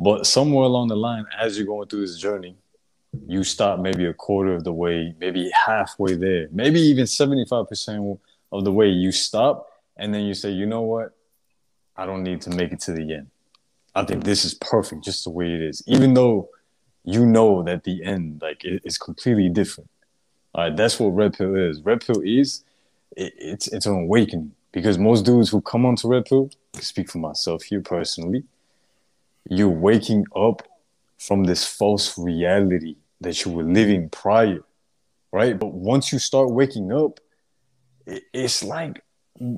But 0.00 0.26
somewhere 0.26 0.64
along 0.64 0.88
the 0.88 0.96
line, 0.96 1.26
as 1.38 1.58
you're 1.58 1.66
going 1.66 1.86
through 1.86 2.00
this 2.00 2.16
journey, 2.16 2.56
you 3.26 3.44
stop 3.44 3.80
maybe 3.80 4.06
a 4.06 4.14
quarter 4.14 4.54
of 4.54 4.64
the 4.64 4.72
way, 4.72 5.14
maybe 5.20 5.50
halfway 5.66 6.14
there, 6.14 6.48
maybe 6.50 6.80
even 6.80 7.04
75% 7.04 8.18
of 8.50 8.64
the 8.64 8.72
way. 8.72 8.88
You 8.88 9.12
stop 9.12 9.68
and 9.98 10.14
then 10.14 10.22
you 10.22 10.32
say, 10.32 10.50
you 10.50 10.64
know 10.64 10.80
what? 10.80 11.14
I 11.96 12.06
don't 12.06 12.22
need 12.22 12.40
to 12.42 12.50
make 12.50 12.72
it 12.72 12.80
to 12.80 12.92
the 12.92 13.12
end. 13.12 13.26
I 13.94 14.04
think 14.04 14.24
this 14.24 14.46
is 14.46 14.54
perfect 14.54 15.04
just 15.04 15.24
the 15.24 15.30
way 15.30 15.52
it 15.52 15.60
is, 15.60 15.82
even 15.86 16.14
though 16.14 16.48
you 17.04 17.26
know 17.26 17.62
that 17.64 17.84
the 17.84 18.02
end 18.02 18.40
like 18.40 18.64
it, 18.64 18.80
it's 18.84 18.96
completely 18.96 19.50
different. 19.50 19.90
All 20.54 20.64
right, 20.64 20.76
that's 20.76 20.98
what 20.98 21.08
red 21.08 21.36
pill 21.36 21.54
is. 21.56 21.82
Red 21.82 22.06
pill 22.06 22.22
is 22.24 22.64
it, 23.16 23.34
it's 23.36 23.68
it's 23.68 23.86
an 23.86 23.94
awakening. 23.94 24.54
because 24.72 24.96
most 24.96 25.26
dudes 25.26 25.50
who 25.50 25.60
come 25.60 25.84
onto 25.84 26.08
red 26.08 26.24
pill, 26.24 26.50
speak 26.74 27.10
for 27.10 27.18
myself 27.18 27.64
here 27.64 27.80
personally, 27.80 28.44
you're 29.48 29.68
waking 29.68 30.26
up 30.34 30.62
from 31.18 31.44
this 31.44 31.64
false 31.64 32.18
reality 32.18 32.96
that 33.20 33.44
you 33.44 33.52
were 33.52 33.62
living 33.62 34.08
prior, 34.08 34.62
right? 35.32 35.58
But 35.58 35.72
once 35.74 36.12
you 36.12 36.18
start 36.18 36.50
waking 36.50 36.92
up, 36.92 37.20
it's 38.06 38.62
like 38.62 39.02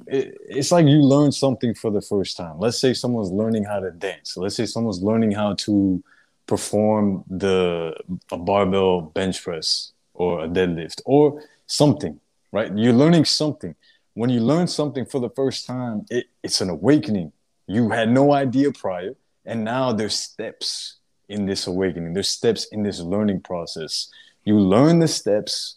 it's 0.07 0.71
like 0.71 0.87
you 0.87 1.03
learn 1.03 1.33
something 1.33 1.75
for 1.75 1.91
the 1.91 2.01
first 2.01 2.37
time. 2.37 2.59
Let's 2.59 2.79
say 2.79 2.95
someone's 2.95 3.33
learning 3.33 3.65
how 3.65 3.81
to 3.81 3.91
dance. 3.91 4.37
Let's 4.37 4.55
say 4.55 4.67
someone's 4.67 5.03
learning 5.03 5.33
how 5.33 5.55
to 5.55 6.03
perform 6.47 7.25
the 7.29 7.95
a 8.31 8.37
barbell 8.37 9.01
bench 9.01 9.43
press 9.43 9.93
or 10.15 10.45
a 10.45 10.49
deadlift 10.49 11.01
or 11.05 11.43
something, 11.67 12.21
right? 12.53 12.71
You're 12.77 12.93
learning 12.93 13.25
something. 13.25 13.75
When 14.15 14.31
you 14.31 14.41
learn 14.41 14.67
something 14.67 15.07
for 15.07 15.21
the 15.21 15.31
first 15.31 15.67
time, 15.67 16.05
it, 16.11 16.27
it's 16.43 16.61
an 16.61 16.69
awakening. 16.69 17.33
You 17.67 17.91
had 17.91 18.11
no 18.11 18.33
idea 18.33 18.71
prior, 18.73 19.15
and 19.45 19.65
now 19.65 19.93
there's 19.93 20.15
steps 20.15 20.97
in 21.29 21.47
this 21.47 21.67
awakening. 21.67 22.13
There's 22.15 22.29
steps 22.29 22.67
in 22.67 22.83
this 22.83 23.01
learning 23.01 23.41
process. 23.41 24.09
You 24.45 24.59
learn 24.59 24.99
the 24.99 25.09
steps, 25.09 25.77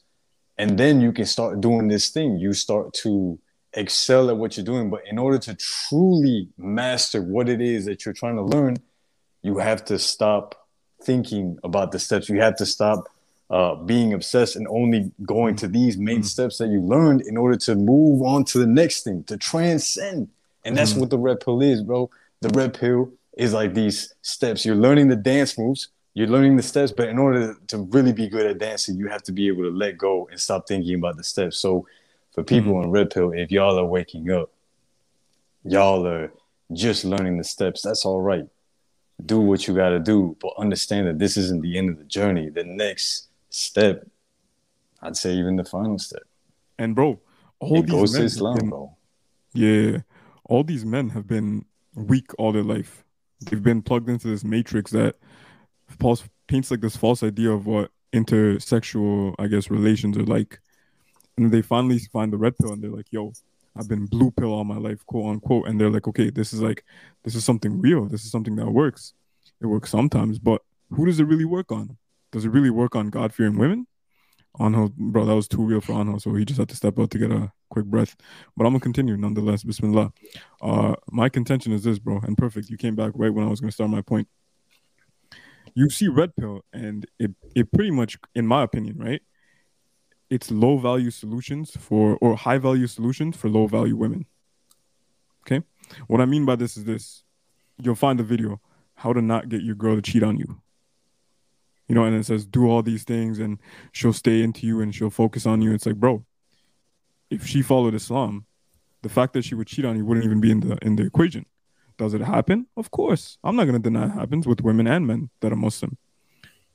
and 0.58 0.78
then 0.78 1.02
you 1.02 1.12
can 1.12 1.26
start 1.26 1.62
doing 1.62 1.88
this 1.88 2.10
thing. 2.10 2.38
You 2.38 2.54
start 2.54 2.94
to 3.04 3.40
excel 3.74 4.30
at 4.30 4.38
what 4.38 4.58
you're 4.58 4.66
doing. 4.66 4.90
But 4.90 5.02
in 5.08 5.18
order 5.18 5.38
to 5.40 5.56
truly 5.56 6.50
master 6.58 7.22
what 7.22 7.50
it 7.50 7.62
is 7.62 7.86
that 7.86 8.06
you're 8.06 8.14
trying 8.14 8.36
to 8.36 8.44
learn, 8.44 8.78
you 9.42 9.58
have 9.60 9.86
to 9.86 10.00
stop 10.00 10.68
thinking 11.02 11.60
about 11.64 11.92
the 11.92 12.00
steps. 12.00 12.30
You 12.30 12.42
have 12.42 12.56
to 12.58 12.66
stop 12.66 13.10
uh, 13.50 13.76
being 13.76 14.14
obsessed 14.14 14.56
and 14.56 14.68
only 14.68 15.12
going 15.24 15.56
to 15.58 15.68
these 15.68 15.98
main 15.98 16.18
mm-hmm. 16.18 16.24
steps 16.24 16.58
that 16.58 16.70
you 16.70 16.82
learned 16.82 17.22
in 17.22 17.38
order 17.38 17.56
to 17.58 17.76
move 17.76 18.24
on 18.24 18.44
to 18.46 18.58
the 18.58 18.66
next 18.68 19.04
thing, 19.04 19.24
to 19.26 19.38
transcend. 19.38 20.30
And 20.64 20.76
that's 20.76 20.92
mm-hmm. 20.92 21.02
what 21.02 21.10
the 21.12 21.20
red 21.20 21.40
pill 21.42 21.62
is, 21.62 21.84
bro. 21.84 22.10
The 22.42 22.50
red 22.50 22.74
pill 22.74 23.12
is 23.36 23.54
like 23.54 23.74
these 23.74 24.14
steps. 24.22 24.66
You're 24.66 24.76
learning 24.76 25.10
the 25.10 25.16
dance 25.16 25.58
moves, 25.58 25.90
you're 26.14 26.28
learning 26.28 26.56
the 26.56 26.64
steps, 26.64 26.92
but 26.92 27.10
in 27.10 27.20
order 27.20 27.56
to 27.68 27.78
really 27.92 28.14
be 28.14 28.30
good 28.30 28.46
at 28.46 28.58
dancing, 28.58 28.98
you 28.98 29.08
have 29.08 29.24
to 29.24 29.32
be 29.32 29.48
able 29.48 29.64
to 29.64 29.70
let 29.72 29.98
go 29.98 30.28
and 30.32 30.40
stop 30.40 30.68
thinking 30.68 30.96
about 30.96 31.18
the 31.18 31.24
steps. 31.24 31.58
So 31.58 31.86
for 32.34 32.44
people 32.44 32.74
mm-hmm. 32.74 32.86
on 32.86 32.92
red 32.92 33.10
pill, 33.10 33.32
if 33.32 33.52
y'all 33.52 33.78
are 33.78 33.86
waking 33.86 34.32
up, 34.32 34.50
y'all 35.64 36.08
are 36.08 36.32
just 36.74 37.06
learning 37.06 37.38
the 37.38 37.44
steps, 37.44 37.82
that's 37.82 38.06
all 38.06 38.22
right. 38.22 38.48
Do 39.26 39.40
what 39.40 39.68
you 39.68 39.76
got 39.76 39.90
to 39.90 40.00
do, 40.00 40.36
but 40.42 40.54
understand 40.58 41.08
that 41.08 41.20
this 41.20 41.38
isn't 41.38 41.62
the 41.62 41.78
end 41.78 41.90
of 41.90 41.98
the 41.98 42.04
journey. 42.04 42.50
The 42.50 42.64
next 42.64 43.28
step, 43.50 44.06
I'd 45.02 45.16
say 45.16 45.34
even 45.34 45.56
the 45.56 45.64
final 45.64 45.98
step. 46.00 46.24
And 46.78 46.96
bro, 46.96 47.20
all 47.60 47.80
it 47.80 47.88
these 47.88 48.14
men 48.14 48.24
Islam, 48.24 48.58
been, 48.58 48.70
bro. 48.70 48.98
Yeah, 49.54 50.00
all 50.44 50.64
these 50.66 50.84
men 50.84 51.10
have 51.10 51.28
been 51.28 51.66
weak 51.94 52.32
all 52.38 52.52
their 52.52 52.64
life. 52.64 53.05
They've 53.42 53.62
been 53.62 53.82
plugged 53.82 54.10
into 54.10 54.28
this 54.28 54.44
matrix 54.44 54.92
that 54.92 55.16
false, 56.00 56.24
paints 56.48 56.72
like 56.72 56.82
this 56.82 56.96
false 56.96 57.24
idea 57.24 57.52
of 57.52 57.66
what 57.66 57.92
intersexual, 58.14 59.36
I 59.38 59.48
guess, 59.48 59.70
relations 59.70 60.18
are 60.18 60.24
like. 60.24 60.60
And 61.38 61.52
they 61.52 61.62
finally 61.62 62.00
find 62.00 62.32
the 62.32 62.38
red 62.38 62.58
pill 62.58 62.72
and 62.72 62.82
they're 62.82 62.90
like 62.90 63.12
yo 63.12 63.34
i've 63.78 63.90
been 63.90 64.06
blue 64.06 64.32
pill 64.32 64.54
all 64.54 64.64
my 64.64 64.78
life 64.78 65.06
quote 65.06 65.30
unquote. 65.32 65.68
And 65.68 65.80
they're 65.80 65.90
like 65.90 66.08
okay 66.08 66.30
this 66.30 66.54
is 66.54 66.62
like 66.62 66.86
this 67.24 67.36
is 67.36 67.44
something 67.44 67.82
real. 67.82 68.06
This 68.06 68.24
is 68.24 68.32
something 68.32 68.56
that 68.56 68.72
works. 68.72 69.14
It 69.62 69.68
works 69.68 69.90
sometimes 69.90 70.40
but 70.40 70.62
who 70.92 71.06
does 71.06 71.20
it 71.20 71.26
really 71.26 71.46
work 71.46 71.72
on? 71.72 71.98
Does 72.32 72.46
it 72.46 72.50
really 72.50 72.70
work 72.70 72.96
on 72.96 73.10
god-fearing 73.10 73.58
women? 73.58 73.88
Anho, 74.60 74.94
bro, 74.96 75.26
that 75.26 75.36
was 75.36 75.48
too 75.48 75.64
real 75.64 75.82
for 75.82 75.94
Anho, 75.94 76.22
so 76.22 76.34
he 76.36 76.46
just 76.46 76.60
had 76.60 76.70
to 76.70 76.76
step 76.76 76.98
out 77.00 77.12
to 77.12 77.18
get 77.18 77.32
a 77.32 77.52
quick 77.76 77.86
breath. 77.86 78.16
But 78.56 78.66
I'm 78.66 78.72
gonna 78.72 78.80
continue 78.80 79.18
nonetheless. 79.18 79.64
Bismillah. 79.64 80.14
Uh, 80.62 80.96
my 81.12 81.28
contention 81.28 81.74
is 81.74 81.84
this, 81.84 82.00
bro, 82.00 82.22
and 82.24 82.38
perfect. 82.38 82.70
You 82.70 82.78
came 82.78 82.96
back 82.96 83.12
right 83.16 83.34
when 83.34 83.46
I 83.46 83.50
was 83.50 83.60
gonna 83.60 83.72
start 83.72 83.90
my 83.90 84.02
point. 84.02 84.30
You 85.74 85.90
see 85.90 86.08
red 86.08 86.36
pill, 86.38 86.64
and 86.72 87.06
it 87.20 87.32
it 87.54 87.72
pretty 87.74 87.92
much, 87.92 88.18
in 88.34 88.48
my 88.48 88.64
opinion, 88.64 88.98
right, 88.98 89.22
it's 90.30 90.50
low 90.52 90.78
value 90.78 91.12
solutions 91.12 91.72
for 91.78 92.18
or 92.22 92.38
high 92.38 92.58
value 92.58 92.88
solutions 92.88 93.36
for 93.36 93.50
low 93.50 93.68
value 93.68 93.98
women. 93.98 94.26
Okay? 95.46 95.66
What 96.08 96.22
I 96.22 96.26
mean 96.26 96.46
by 96.46 96.56
this 96.56 96.78
is 96.78 96.86
this. 96.86 97.24
You'll 97.78 97.96
find 97.96 98.18
the 98.18 98.24
video 98.24 98.62
how 98.96 99.12
to 99.12 99.22
not 99.22 99.50
get 99.50 99.62
your 99.62 99.76
girl 99.76 99.96
to 99.96 100.02
cheat 100.02 100.24
on 100.24 100.38
you. 100.38 100.62
You 101.90 101.96
know, 101.96 102.06
and 102.06 102.16
it 102.16 102.26
says 102.26 102.46
do 102.46 102.70
all 102.70 102.82
these 102.82 103.04
things 103.04 103.38
and 103.38 103.60
she'll 103.92 104.14
stay 104.14 104.42
into 104.42 104.66
you 104.66 104.80
and 104.82 104.96
she'll 104.96 105.10
focus 105.10 105.46
on 105.46 105.62
you. 105.62 105.74
It's 105.74 105.86
like, 105.86 105.98
bro, 105.98 106.26
if 107.36 107.46
she 107.46 107.62
followed 107.62 107.94
Islam, 107.94 108.46
the 109.04 109.10
fact 109.10 109.34
that 109.34 109.44
she 109.46 109.56
would 109.56 109.68
cheat 109.68 109.86
on 109.86 109.98
you 109.98 110.06
wouldn't 110.06 110.26
even 110.26 110.42
be 110.42 110.52
in 110.52 110.62
the 110.62 110.78
in 110.82 110.96
the 110.96 111.06
equation. 111.06 111.46
Does 111.98 112.14
it 112.14 112.22
happen? 112.22 112.68
Of 112.76 112.92
course. 112.92 113.38
I'm 113.44 113.56
not 113.56 113.66
gonna 113.66 113.80
deny 113.80 114.06
it 114.06 114.12
happens 114.12 114.48
with 114.48 114.62
women 114.62 114.88
and 114.88 115.06
men 115.06 115.30
that 115.42 115.52
are 115.54 115.62
Muslim. 115.68 115.98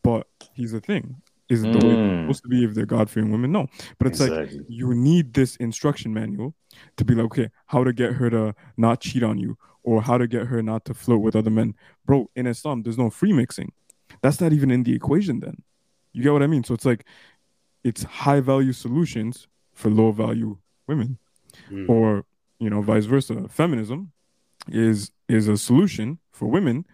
But 0.03 0.27
here's 0.55 0.73
the 0.73 0.81
thing 0.81 1.23
is 1.49 1.65
mm. 1.65 1.73
the 1.73 1.87
way 1.87 1.95
it's 1.95 2.23
supposed 2.23 2.43
to 2.45 2.49
be 2.49 2.65
if 2.65 2.75
they're 2.75 2.87
God 2.87 3.11
fearing 3.11 3.33
women. 3.33 3.51
No, 3.53 3.67
but 3.99 4.07
it's 4.07 4.21
exactly. 4.21 4.59
like 4.59 4.67
you 4.69 4.95
need 4.95 5.35
this 5.35 5.57
instruction 5.57 6.15
manual 6.15 6.55
to 6.97 7.05
be 7.05 7.15
like, 7.15 7.27
okay, 7.27 7.49
how 7.67 7.83
to 7.83 7.93
get 7.93 8.13
her 8.13 8.31
to 8.31 8.55
not 8.77 9.01
cheat 9.01 9.23
on 9.23 9.37
you 9.37 9.59
or 9.83 10.01
how 10.01 10.17
to 10.17 10.27
get 10.27 10.47
her 10.47 10.63
not 10.63 10.85
to 10.85 10.95
flirt 10.95 11.21
with 11.21 11.35
other 11.35 11.51
men. 11.51 11.75
Bro, 12.07 12.31
in 12.37 12.47
Islam, 12.47 12.83
there's 12.83 12.99
no 12.99 13.11
free 13.11 13.33
mixing. 13.33 13.73
That's 14.23 14.41
not 14.41 14.53
even 14.53 14.71
in 14.71 14.85
the 14.85 14.95
equation 14.95 15.41
then. 15.41 15.63
You 16.13 16.23
get 16.23 16.33
what 16.33 16.43
I 16.43 16.47
mean? 16.47 16.65
So 16.65 16.75
it's 16.75 16.85
like 16.85 17.05
it's 17.83 18.03
high 18.05 18.41
value 18.41 18.73
solutions 18.73 19.49
for 19.81 19.91
low 19.91 20.13
value 20.13 20.59
women. 20.87 21.19
Mm. 21.71 21.89
Or, 21.89 22.25
you 22.59 22.71
know, 22.71 22.83
vice 22.83 23.07
versa. 23.07 23.49
Feminism 23.49 24.13
is 24.69 25.11
is 25.29 25.49
a 25.49 25.57
solution 25.57 26.19
for 26.33 26.47
women 26.47 26.85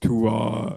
to 0.00 0.28
uh 0.28 0.76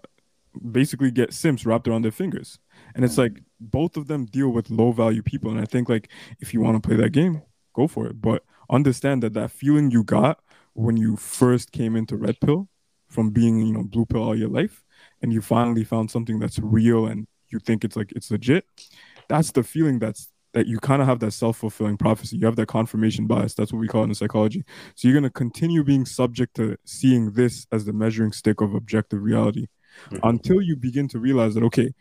basically 0.71 1.11
get 1.11 1.33
simps 1.33 1.65
wrapped 1.65 1.87
around 1.87 2.01
their 2.01 2.11
fingers. 2.11 2.59
And 2.95 3.05
it's 3.05 3.17
like 3.17 3.41
both 3.59 3.95
of 3.95 4.07
them 4.07 4.25
deal 4.25 4.49
with 4.49 4.69
low 4.69 4.91
value 4.91 5.21
people. 5.21 5.51
And 5.51 5.59
I 5.59 5.65
think 5.65 5.87
like 5.87 6.09
if 6.39 6.53
you 6.53 6.61
want 6.61 6.81
to 6.81 6.85
play 6.87 6.97
that 6.97 7.11
game, 7.11 7.43
go 7.73 7.87
for 7.87 8.07
it. 8.07 8.21
But 8.21 8.43
understand 8.69 9.23
that 9.23 9.33
that 9.33 9.51
feeling 9.51 9.91
you 9.91 10.03
got 10.03 10.39
when 10.73 10.97
you 10.97 11.15
first 11.15 11.71
came 11.71 11.95
into 11.95 12.17
red 12.17 12.39
pill 12.41 12.67
from 13.07 13.29
being 13.29 13.59
you 13.59 13.73
know 13.73 13.83
blue 13.83 14.05
pill 14.05 14.23
all 14.23 14.35
your 14.35 14.49
life, 14.49 14.83
and 15.21 15.31
you 15.31 15.41
finally 15.41 15.83
found 15.83 16.09
something 16.09 16.39
that's 16.39 16.59
real 16.59 17.05
and 17.05 17.27
you 17.49 17.59
think 17.59 17.83
it's 17.83 17.95
like 17.95 18.11
it's 18.15 18.31
legit. 18.31 18.65
That's 19.27 19.51
the 19.51 19.63
feeling 19.63 19.99
that's 19.99 20.30
that 20.53 20.67
you 20.67 20.79
kind 20.79 21.01
of 21.01 21.07
have 21.07 21.19
that 21.19 21.31
self-fulfilling 21.31 21.97
prophecy 21.97 22.37
you 22.37 22.45
have 22.45 22.55
that 22.55 22.67
confirmation 22.67 23.27
bias 23.27 23.53
that's 23.53 23.71
what 23.71 23.79
we 23.79 23.87
call 23.87 24.01
it 24.01 24.07
in 24.07 24.15
psychology 24.15 24.63
so 24.95 25.07
you're 25.07 25.13
going 25.19 25.23
to 25.23 25.29
continue 25.29 25.83
being 25.83 26.05
subject 26.05 26.55
to 26.55 26.77
seeing 26.85 27.31
this 27.31 27.67
as 27.71 27.85
the 27.85 27.93
measuring 27.93 28.31
stick 28.31 28.61
of 28.61 28.73
objective 28.73 29.21
reality 29.21 29.67
mm-hmm. 30.09 30.27
until 30.27 30.61
you 30.61 30.75
begin 30.75 31.07
to 31.07 31.19
realize 31.19 31.53
that 31.53 31.63
okay 31.63 31.93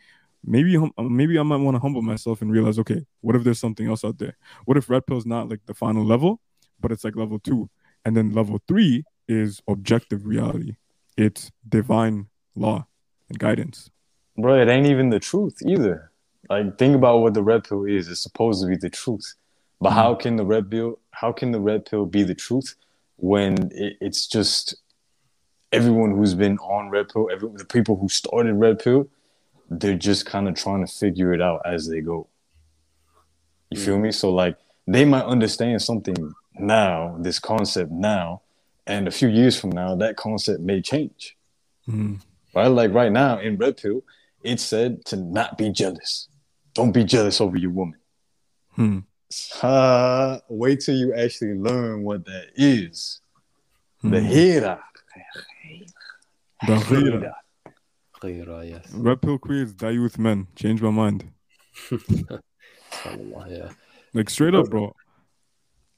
maybe 0.43 0.77
uh, 0.77 1.03
maybe 1.03 1.37
I 1.37 1.43
might 1.43 1.57
want 1.57 1.75
to 1.75 1.79
humble 1.79 2.01
myself 2.01 2.41
and 2.41 2.51
realize, 2.51 2.79
okay, 2.79 3.05
what 3.21 3.35
if 3.35 3.43
there's 3.43 3.59
something 3.59 3.87
else 3.87 4.03
out 4.03 4.17
there? 4.17 4.37
What 4.65 4.77
if 4.77 4.89
red 4.89 5.05
pill 5.05 5.17
is 5.17 5.25
not 5.25 5.49
like 5.49 5.65
the 5.65 5.73
final 5.73 6.05
level, 6.05 6.41
but 6.79 6.91
it's 6.91 7.03
like 7.03 7.15
level 7.15 7.39
two, 7.39 7.69
and 8.05 8.15
then 8.15 8.33
level 8.33 8.59
three 8.67 9.03
is 9.27 9.61
objective 9.67 10.25
reality. 10.25 10.75
It's 11.17 11.51
divine 11.67 12.27
law 12.55 12.87
and 13.29 13.37
guidance. 13.37 13.89
Bro, 14.37 14.61
it 14.61 14.67
ain't 14.67 14.87
even 14.87 15.09
the 15.09 15.19
truth 15.19 15.57
either. 15.65 16.10
Like, 16.49 16.77
think 16.77 16.95
about 16.95 17.19
what 17.19 17.33
the 17.33 17.43
red 17.43 17.63
pill 17.63 17.85
is. 17.85 18.07
It's 18.07 18.21
supposed 18.21 18.61
to 18.61 18.67
be 18.67 18.75
the 18.75 18.89
truth, 18.89 19.35
but 19.79 19.89
mm-hmm. 19.89 19.97
how 19.97 20.15
can 20.15 20.35
the 20.35 20.45
red 20.45 20.69
pill? 20.69 20.99
How 21.11 21.31
can 21.31 21.51
the 21.51 21.59
red 21.59 21.85
pill 21.85 22.05
be 22.05 22.23
the 22.23 22.35
truth 22.35 22.75
when 23.17 23.69
it, 23.71 23.97
it's 24.01 24.27
just 24.27 24.75
everyone 25.71 26.11
who's 26.11 26.33
been 26.33 26.57
on 26.57 26.89
red 26.89 27.09
pill, 27.09 27.29
every, 27.31 27.49
the 27.55 27.65
people 27.65 27.95
who 27.95 28.09
started 28.09 28.53
red 28.55 28.79
pill, 28.79 29.07
they're 29.69 29.95
just 29.95 30.25
kind 30.25 30.49
of 30.49 30.55
trying 30.55 30.85
to 30.85 30.91
figure 30.91 31.33
it 31.33 31.41
out 31.41 31.61
as 31.65 31.87
they 31.87 32.01
go. 32.01 32.27
You 33.69 33.79
mm. 33.79 33.85
feel 33.85 33.99
me? 33.99 34.11
So 34.11 34.31
like 34.33 34.57
they 34.87 35.05
might 35.05 35.23
understand 35.23 35.81
something 35.81 36.33
now, 36.55 37.15
this 37.19 37.39
concept 37.39 37.91
now, 37.91 38.41
and 38.87 39.07
a 39.07 39.11
few 39.11 39.29
years 39.29 39.57
from 39.59 39.71
now, 39.71 39.95
that 39.95 40.17
concept 40.17 40.59
may 40.59 40.81
change. 40.81 41.37
Mm. 41.87 42.19
Right? 42.53 42.67
Like 42.67 42.93
right 42.93 43.11
now 43.11 43.39
in 43.39 43.57
Red 43.57 43.77
Pill, 43.77 44.03
it 44.43 44.59
said 44.59 45.05
to 45.05 45.15
not 45.15 45.57
be 45.57 45.69
jealous. 45.69 46.27
Don't 46.73 46.91
be 46.91 47.03
jealous 47.03 47.41
over 47.41 47.57
your 47.57 47.71
woman. 47.71 47.99
Hmm. 48.73 48.99
Uh, 49.61 50.39
wait 50.49 50.81
till 50.81 50.95
you 50.95 51.13
actually 51.13 51.53
learn 51.53 52.03
what 52.03 52.25
that 52.25 52.47
is. 52.55 53.21
Hmm. 54.01 54.11
The 54.11 54.19
ghira. 54.19 54.79
The 56.67 56.75
ghira 56.75 57.33
Ghira, 58.21 58.69
yes. 58.69 58.91
Red 58.93 59.21
pill 59.21 59.37
creates 59.37 59.73
die 59.73 59.97
with 59.97 60.19
men. 60.19 60.47
Change 60.55 60.81
my 60.81 60.91
mind. 60.91 61.31
yeah. 63.47 63.69
Like 64.13 64.29
straight 64.29 64.53
up, 64.53 64.69
bro. 64.69 64.95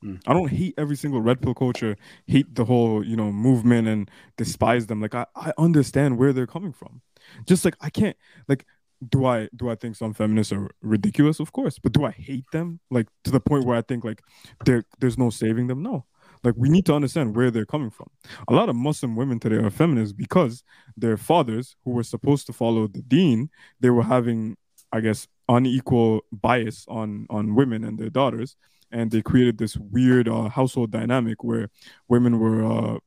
Mm. 0.03 0.21
I 0.27 0.33
don't 0.33 0.49
hate 0.49 0.73
every 0.77 0.95
single 0.95 1.21
red 1.21 1.41
pill 1.41 1.53
culture, 1.53 1.95
hate 2.27 2.55
the 2.55 2.65
whole, 2.65 3.05
you 3.05 3.15
know, 3.15 3.31
movement 3.31 3.87
and 3.87 4.11
despise 4.37 4.87
them. 4.87 5.01
Like 5.01 5.15
I, 5.15 5.25
I 5.35 5.53
understand 5.57 6.17
where 6.17 6.33
they're 6.33 6.47
coming 6.47 6.73
from. 6.73 7.01
Just 7.45 7.63
like 7.63 7.75
I 7.79 7.89
can't 7.89 8.17
like 8.47 8.65
do 9.09 9.25
I 9.25 9.49
do 9.55 9.69
I 9.69 9.75
think 9.75 9.95
some 9.95 10.13
feminists 10.13 10.53
are 10.53 10.69
ridiculous? 10.81 11.39
Of 11.39 11.51
course. 11.51 11.79
But 11.79 11.93
do 11.93 12.05
I 12.05 12.11
hate 12.11 12.45
them? 12.51 12.79
Like 12.89 13.07
to 13.23 13.31
the 13.31 13.39
point 13.39 13.65
where 13.65 13.77
I 13.77 13.81
think 13.81 14.03
like 14.03 14.21
there 14.65 14.83
there's 14.99 15.17
no 15.17 15.29
saving 15.29 15.67
them? 15.67 15.81
No. 15.83 16.05
Like 16.43 16.55
we 16.57 16.69
need 16.69 16.85
to 16.87 16.93
understand 16.93 17.35
where 17.35 17.51
they're 17.51 17.65
coming 17.65 17.89
from. 17.89 18.09
A 18.47 18.53
lot 18.53 18.69
of 18.69 18.75
Muslim 18.75 19.15
women 19.15 19.39
today 19.39 19.57
are 19.57 19.69
feminists 19.69 20.13
because 20.13 20.63
their 20.97 21.17
fathers, 21.17 21.75
who 21.85 21.91
were 21.91 22.03
supposed 22.03 22.45
to 22.47 22.53
follow 22.53 22.87
the 22.87 23.01
deen, 23.01 23.49
they 23.79 23.89
were 23.89 24.03
having, 24.03 24.57
I 24.91 24.99
guess, 24.99 25.27
unequal 25.47 26.21
bias 26.31 26.85
on 26.87 27.27
on 27.29 27.55
women 27.55 27.83
and 27.83 27.97
their 27.97 28.09
daughters, 28.09 28.55
and 28.91 29.11
they 29.11 29.21
created 29.21 29.57
this 29.57 29.77
weird 29.77 30.27
uh, 30.27 30.49
household 30.49 30.91
dynamic 30.91 31.43
where 31.43 31.69
women 32.09 32.39
were, 32.39 32.63
uh, 32.65 32.97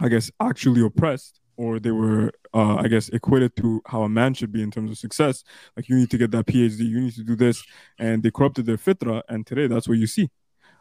I 0.00 0.08
guess, 0.08 0.30
actually 0.40 0.84
oppressed 0.84 1.40
or 1.58 1.80
they 1.80 1.90
were, 1.90 2.32
uh, 2.54 2.76
I 2.76 2.86
guess, 2.86 3.08
equated 3.08 3.56
to 3.56 3.82
how 3.84 4.02
a 4.02 4.08
man 4.08 4.32
should 4.32 4.52
be 4.52 4.62
in 4.62 4.70
terms 4.70 4.92
of 4.92 4.96
success. 4.96 5.42
Like 5.76 5.88
you 5.88 5.96
need 5.96 6.10
to 6.12 6.16
get 6.16 6.30
that 6.30 6.46
PhD, 6.46 6.78
you 6.78 7.00
need 7.00 7.14
to 7.14 7.24
do 7.24 7.34
this, 7.34 7.62
and 7.98 8.22
they 8.22 8.30
corrupted 8.30 8.64
their 8.64 8.78
fitra. 8.78 9.22
And 9.28 9.44
today, 9.44 9.66
that's 9.66 9.88
what 9.88 9.98
you 9.98 10.06
see. 10.06 10.30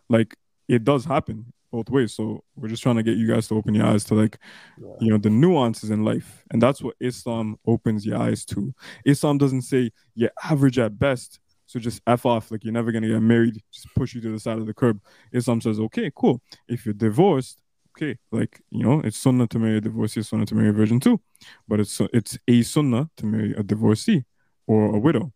Like 0.08 0.38
it 0.70 0.84
does 0.84 1.04
happen 1.04 1.52
both 1.72 1.90
ways. 1.90 2.14
So 2.14 2.44
we're 2.56 2.70
just 2.70 2.84
trying 2.84 2.96
to 2.98 3.04
get 3.04 3.18
you 3.18 3.28
guys 3.28 3.48
to 3.48 3.56
open 3.56 3.74
your 3.74 3.88
eyes 3.88 4.04
to 4.06 4.14
like, 4.14 4.38
yeah. 4.80 4.94
you 5.02 5.10
know, 5.10 5.18
the 5.18 5.32
nuances 5.32 5.90
in 5.90 6.06
life, 6.06 6.44
and 6.52 6.62
that's 6.62 6.82
what 6.82 6.96
Islam 7.00 7.58
opens 7.66 8.06
your 8.06 8.20
eyes 8.20 8.46
to. 8.46 8.74
Islam 9.04 9.40
doesn't 9.40 9.64
say 9.64 9.92
you're 10.14 10.32
average 10.44 10.80
at 10.80 10.98
best. 10.98 11.40
So 11.66 11.80
just 11.80 12.02
f 12.08 12.26
off, 12.26 12.50
like 12.52 12.64
you're 12.64 12.72
never 12.72 12.92
gonna 12.92 13.10
get 13.10 13.20
married. 13.20 13.62
Just 13.74 13.94
push 13.96 14.14
you 14.14 14.22
to 14.22 14.32
the 14.32 14.40
side 14.40 14.60
of 14.60 14.68
the 14.68 14.74
curb. 14.74 15.02
Islam 15.34 15.60
says, 15.60 15.80
okay, 15.80 16.12
cool. 16.16 16.40
If 16.70 16.86
you're 16.86 16.94
divorced, 16.94 17.62
okay. 17.98 18.18
Like, 18.32 18.62
you 18.70 18.84
know, 18.84 19.02
it's 19.02 19.18
sunnah 19.18 19.48
to 19.48 19.60
marry 19.60 19.78
a 19.78 19.82
divorcee, 19.82 20.22
sunnah 20.22 20.46
to 20.46 20.56
marry 20.56 20.70
a 20.70 20.74
virgin 20.74 21.00
too. 21.00 21.20
But 21.68 21.80
it's 21.80 22.00
it's 22.14 22.38
a 22.48 22.62
sunnah 22.62 23.10
to 23.18 23.26
marry 23.26 23.54
a 23.58 23.64
divorcee 23.64 24.26
or 24.68 24.96
a 24.96 25.00
widow. 25.00 25.34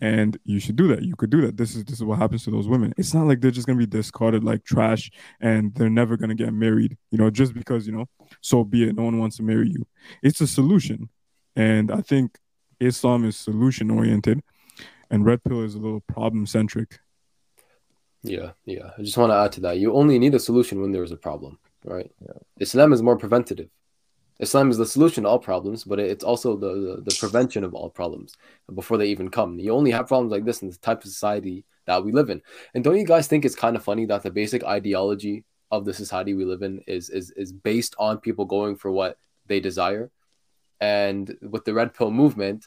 And 0.00 0.36
you 0.44 0.58
should 0.58 0.74
do 0.74 0.88
that. 0.88 1.02
You 1.02 1.14
could 1.14 1.30
do 1.30 1.40
that. 1.42 1.56
This 1.56 1.76
is 1.76 1.84
this 1.84 1.96
is 1.96 2.04
what 2.04 2.18
happens 2.18 2.44
to 2.44 2.50
those 2.50 2.68
women. 2.68 2.92
It's 2.96 3.14
not 3.14 3.26
like 3.26 3.40
they're 3.40 3.50
just 3.50 3.66
gonna 3.66 3.78
be 3.78 3.86
discarded 3.86 4.44
like 4.44 4.64
trash 4.64 5.10
and 5.40 5.74
they're 5.74 5.90
never 5.90 6.16
gonna 6.16 6.34
get 6.34 6.52
married, 6.52 6.96
you 7.10 7.18
know, 7.18 7.30
just 7.30 7.54
because, 7.54 7.86
you 7.86 7.92
know, 7.92 8.06
so 8.40 8.64
be 8.64 8.88
it. 8.88 8.96
No 8.96 9.04
one 9.04 9.18
wants 9.18 9.36
to 9.36 9.42
marry 9.42 9.68
you. 9.68 9.86
It's 10.22 10.40
a 10.40 10.46
solution. 10.46 11.08
And 11.54 11.90
I 11.90 12.00
think 12.00 12.38
Islam 12.80 13.24
is 13.24 13.36
solution 13.36 13.90
oriented 13.90 14.42
and 15.10 15.24
red 15.24 15.44
pill 15.44 15.62
is 15.62 15.74
a 15.74 15.78
little 15.78 16.00
problem 16.00 16.46
centric. 16.46 16.98
Yeah, 18.24 18.52
yeah. 18.64 18.90
I 18.98 19.02
just 19.02 19.16
want 19.16 19.30
to 19.30 19.36
add 19.36 19.52
to 19.52 19.60
that. 19.62 19.78
You 19.78 19.94
only 19.94 20.18
need 20.18 20.34
a 20.34 20.38
solution 20.40 20.80
when 20.80 20.92
there 20.92 21.02
is 21.02 21.12
a 21.12 21.16
problem 21.16 21.58
right? 21.84 22.10
Yeah. 22.20 22.32
Islam 22.60 22.92
is 22.92 23.02
more 23.02 23.16
preventative. 23.16 23.68
Islam 24.38 24.70
is 24.70 24.78
the 24.78 24.86
solution 24.86 25.22
to 25.22 25.28
all 25.28 25.38
problems, 25.38 25.84
but 25.84 26.00
it's 26.00 26.24
also 26.24 26.56
the, 26.56 26.96
the, 26.96 27.02
the 27.02 27.16
prevention 27.18 27.62
of 27.64 27.74
all 27.74 27.90
problems 27.90 28.34
before 28.74 28.98
they 28.98 29.06
even 29.06 29.28
come. 29.30 29.58
You 29.58 29.72
only 29.72 29.92
have 29.92 30.08
problems 30.08 30.32
like 30.32 30.44
this 30.44 30.62
in 30.62 30.68
the 30.68 30.76
type 30.76 30.98
of 30.98 31.04
society 31.04 31.64
that 31.86 32.04
we 32.04 32.12
live 32.12 32.30
in. 32.30 32.42
And 32.74 32.82
don't 32.82 32.98
you 32.98 33.06
guys 33.06 33.28
think 33.28 33.44
it's 33.44 33.54
kind 33.54 33.76
of 33.76 33.84
funny 33.84 34.04
that 34.06 34.22
the 34.22 34.30
basic 34.30 34.64
ideology 34.64 35.44
of 35.70 35.84
the 35.84 35.94
society 35.94 36.34
we 36.34 36.44
live 36.44 36.62
in 36.62 36.80
is 36.86 37.08
is 37.08 37.30
is 37.30 37.52
based 37.52 37.94
on 37.98 38.18
people 38.18 38.44
going 38.44 38.76
for 38.76 38.90
what 38.90 39.16
they 39.46 39.60
desire? 39.60 40.10
And 40.80 41.36
with 41.40 41.64
the 41.64 41.74
red 41.74 41.94
pill 41.94 42.10
movement, 42.10 42.66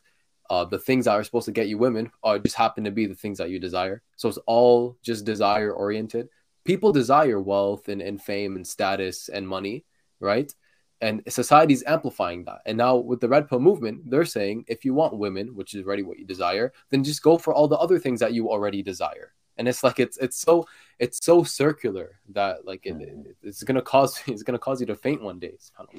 uh, 0.49 0.63
the 0.65 0.79
things 0.79 1.05
that 1.05 1.11
are 1.11 1.23
supposed 1.23 1.45
to 1.45 1.51
get 1.51 1.67
you 1.67 1.77
women 1.77 2.11
are 2.23 2.39
just 2.39 2.55
happen 2.55 2.83
to 2.85 2.91
be 2.91 3.05
the 3.05 3.15
things 3.15 3.37
that 3.39 3.49
you 3.49 3.59
desire. 3.59 4.01
So 4.15 4.29
it's 4.29 4.39
all 4.45 4.97
just 5.03 5.25
desire 5.25 5.71
oriented 5.71 6.29
people 6.65 6.91
desire 6.91 7.39
wealth 7.39 7.87
and, 7.87 8.01
and 8.01 8.21
fame 8.21 8.55
and 8.55 8.67
status 8.67 9.29
and 9.29 9.47
money, 9.47 9.85
right? 10.19 10.53
And 11.01 11.21
society's 11.27 11.83
amplifying 11.85 12.45
that. 12.45 12.59
And 12.65 12.77
now 12.77 12.97
with 12.97 13.19
the 13.19 13.29
Red 13.29 13.47
Pill 13.47 13.59
movement, 13.59 14.09
they're 14.09 14.25
saying 14.25 14.65
if 14.67 14.83
you 14.83 14.93
want 14.93 15.17
women, 15.17 15.55
which 15.55 15.75
is 15.75 15.85
already 15.85 16.03
what 16.03 16.17
you 16.17 16.25
desire, 16.25 16.73
then 16.89 17.03
just 17.03 17.21
go 17.21 17.37
for 17.37 17.53
all 17.53 17.67
the 17.67 17.77
other 17.77 17.99
things 17.99 18.19
that 18.21 18.33
you 18.33 18.49
already 18.49 18.81
desire. 18.81 19.33
And 19.57 19.69
it's 19.69 19.83
like 19.83 19.99
it's 19.99 20.17
it's 20.17 20.37
so 20.37 20.67
it's 20.99 21.23
so 21.23 21.43
circular 21.43 22.19
that 22.29 22.65
like 22.65 22.85
it, 22.85 22.95
it, 22.99 23.37
it's 23.41 23.63
gonna 23.63 23.81
cause 23.81 24.21
it's 24.27 24.43
gonna 24.43 24.59
cause 24.59 24.81
you 24.81 24.87
to 24.87 24.95
faint 24.95 25.21
one 25.21 25.39
day. 25.39 25.53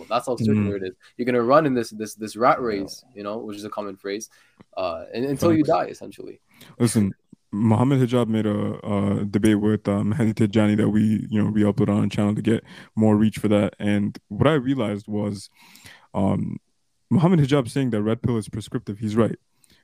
That's 0.09 0.27
how 0.27 0.37
circular 0.37 0.79
mm. 0.79 0.83
it 0.83 0.89
is. 0.89 0.95
You're 1.17 1.25
gonna 1.25 1.43
run 1.43 1.65
in 1.65 1.73
this 1.73 1.91
this 1.91 2.15
this 2.15 2.37
rat 2.37 2.61
race, 2.61 3.03
you 3.15 3.23
know, 3.23 3.39
which 3.39 3.57
is 3.57 3.65
a 3.65 3.71
common 3.71 3.97
phrase, 3.97 4.29
uh, 4.77 5.05
and, 5.15 5.25
until 5.25 5.55
you 5.55 5.65
die, 5.65 5.87
essentially. 5.87 6.41
Listen, 6.79 7.15
Muhammad 7.53 8.01
Hijab 8.01 8.29
made 8.29 8.47
a, 8.47 8.75
a 8.87 9.25
debate 9.25 9.61
with 9.61 9.89
um, 9.89 10.13
Mehdi 10.13 10.35
Tijani 10.35 10.77
that 10.77 10.89
we, 10.89 11.27
you 11.31 11.43
know, 11.43 11.51
we 11.51 11.63
upload 11.63 11.89
on 11.89 12.11
channel 12.11 12.35
to 12.35 12.43
get 12.43 12.65
more 12.95 13.17
reach 13.17 13.39
for 13.39 13.49
that. 13.49 13.75
And 13.79 14.19
what 14.29 14.47
I 14.47 14.55
realized 14.55 15.07
was 15.09 15.49
um, 16.15 16.59
Muhammad 17.11 17.41
Hijab 17.41 17.71
saying 17.71 17.91
that 17.91 18.03
red 18.03 18.23
pill 18.23 18.37
is 18.37 18.49
prescriptive. 18.49 18.99
He's 18.99 19.17
right. 19.17 19.37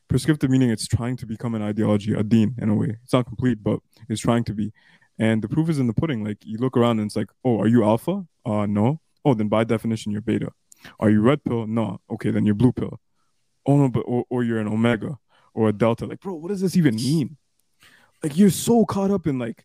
Prescriptive 0.09 0.51
meaning 0.51 0.71
it's 0.71 0.87
trying 0.87 1.17
to 1.19 1.27
become 1.27 1.55
an 1.55 1.63
ideology, 1.63 2.13
a 2.13 2.23
deen 2.23 2.55
in 2.61 2.69
a 2.69 2.75
way. 2.75 2.99
It's 3.05 3.13
not 3.13 3.27
complete, 3.27 3.63
but 3.63 3.79
it's 4.09 4.21
trying 4.21 4.45
to 4.45 4.53
be. 4.53 4.73
And 5.19 5.43
the 5.43 5.49
proof 5.49 5.69
is 5.69 5.79
in 5.79 5.87
the 5.87 5.95
pudding. 5.95 6.25
Like 6.25 6.39
you 6.45 6.59
look 6.59 6.77
around 6.77 6.99
and 6.99 7.07
it's 7.07 7.17
like, 7.17 7.29
oh, 7.45 7.61
are 7.61 7.69
you 7.69 7.85
alpha? 7.85 8.27
Uh, 8.45 8.67
no. 8.67 9.01
Oh, 9.25 9.35
then 9.35 9.49
by 9.49 9.65
definition 9.65 10.11
you're 10.13 10.21
beta. 10.21 10.51
Are 10.99 11.11
you 11.11 11.23
red 11.23 11.45
pill? 11.45 11.67
No. 11.67 12.01
Okay, 12.11 12.31
then 12.31 12.45
you're 12.45 12.57
blue 12.57 12.73
pill. 12.73 13.01
Oh 13.67 13.77
no, 13.77 13.89
but 13.89 14.01
or, 14.01 14.25
or 14.29 14.43
you're 14.43 14.59
an 14.59 14.67
omega 14.67 15.19
or 15.55 15.69
a 15.69 15.73
delta. 15.73 16.07
Like, 16.07 16.21
bro, 16.21 16.35
what 16.35 16.49
does 16.49 16.61
this 16.61 16.77
even 16.77 16.97
mean? 16.97 17.37
Like 18.23 18.37
you're 18.37 18.51
so 18.51 18.85
caught 18.85 19.11
up 19.11 19.27
in 19.27 19.39
like 19.39 19.65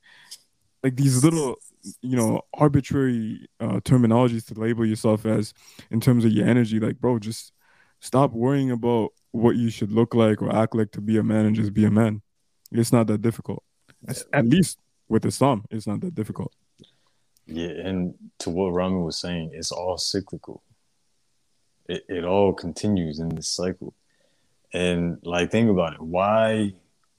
like 0.83 0.95
these 0.95 1.23
little 1.23 1.55
you 2.01 2.15
know 2.15 2.41
arbitrary 2.53 3.47
uh, 3.59 3.79
terminologies 3.81 4.45
to 4.47 4.59
label 4.59 4.85
yourself 4.85 5.25
as 5.25 5.53
in 5.91 5.99
terms 5.99 6.25
of 6.25 6.31
your 6.31 6.47
energy. 6.47 6.79
Like 6.79 6.99
bro 6.99 7.19
just 7.19 7.53
stop 7.99 8.31
worrying 8.31 8.71
about 8.71 9.09
what 9.31 9.55
you 9.55 9.69
should 9.69 9.91
look 9.91 10.13
like 10.13 10.41
or 10.41 10.53
act 10.55 10.75
like 10.75 10.91
to 10.91 11.01
be 11.01 11.17
a 11.17 11.23
man 11.23 11.45
and 11.45 11.55
just 11.55 11.73
be 11.73 11.85
a 11.85 11.91
man. 11.91 12.21
It's 12.71 12.91
not 12.91 13.07
that 13.07 13.21
difficult. 13.21 13.63
At 14.33 14.45
least 14.45 14.79
with 15.09 15.25
islam 15.25 15.63
it's 15.71 15.87
not 15.87 16.01
that 16.01 16.15
difficult. 16.15 16.53
Yeah 17.45 17.69
and 17.69 18.13
to 18.39 18.49
what 18.49 18.73
Rami 18.73 19.01
was 19.01 19.17
saying 19.17 19.51
it's 19.53 19.71
all 19.71 19.97
cyclical. 19.97 20.63
It, 21.87 22.03
it 22.09 22.23
all 22.25 22.53
continues 22.53 23.19
in 23.19 23.29
this 23.29 23.47
cycle. 23.47 23.93
And 24.73 25.19
like 25.23 25.51
think 25.51 25.69
about 25.69 25.93
it. 25.93 26.01
Why 26.01 26.73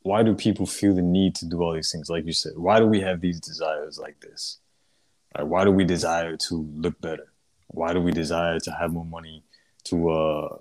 why 0.08 0.22
do 0.22 0.34
people 0.34 0.64
feel 0.64 0.94
the 0.94 1.02
need 1.02 1.34
to 1.34 1.44
do 1.44 1.62
all 1.62 1.74
these 1.74 1.92
things? 1.92 2.08
Like 2.08 2.24
you 2.24 2.32
said, 2.32 2.52
why 2.56 2.78
do 2.78 2.86
we 2.86 3.02
have 3.02 3.20
these 3.20 3.38
desires 3.38 3.98
like 3.98 4.18
this? 4.20 4.56
Like, 5.36 5.48
why 5.48 5.64
do 5.64 5.70
we 5.70 5.84
desire 5.84 6.34
to 6.48 6.66
look 6.74 6.98
better? 7.02 7.30
Why 7.66 7.92
do 7.92 8.00
we 8.00 8.10
desire 8.10 8.58
to 8.58 8.70
have 8.70 8.90
more 8.90 9.04
money, 9.04 9.44
to 9.84 10.08
uh, 10.08 10.56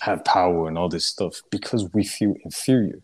have 0.00 0.24
power 0.24 0.66
and 0.66 0.76
all 0.76 0.88
this 0.88 1.06
stuff? 1.06 1.40
Because 1.50 1.88
we 1.94 2.02
feel 2.02 2.34
inferior. 2.44 2.98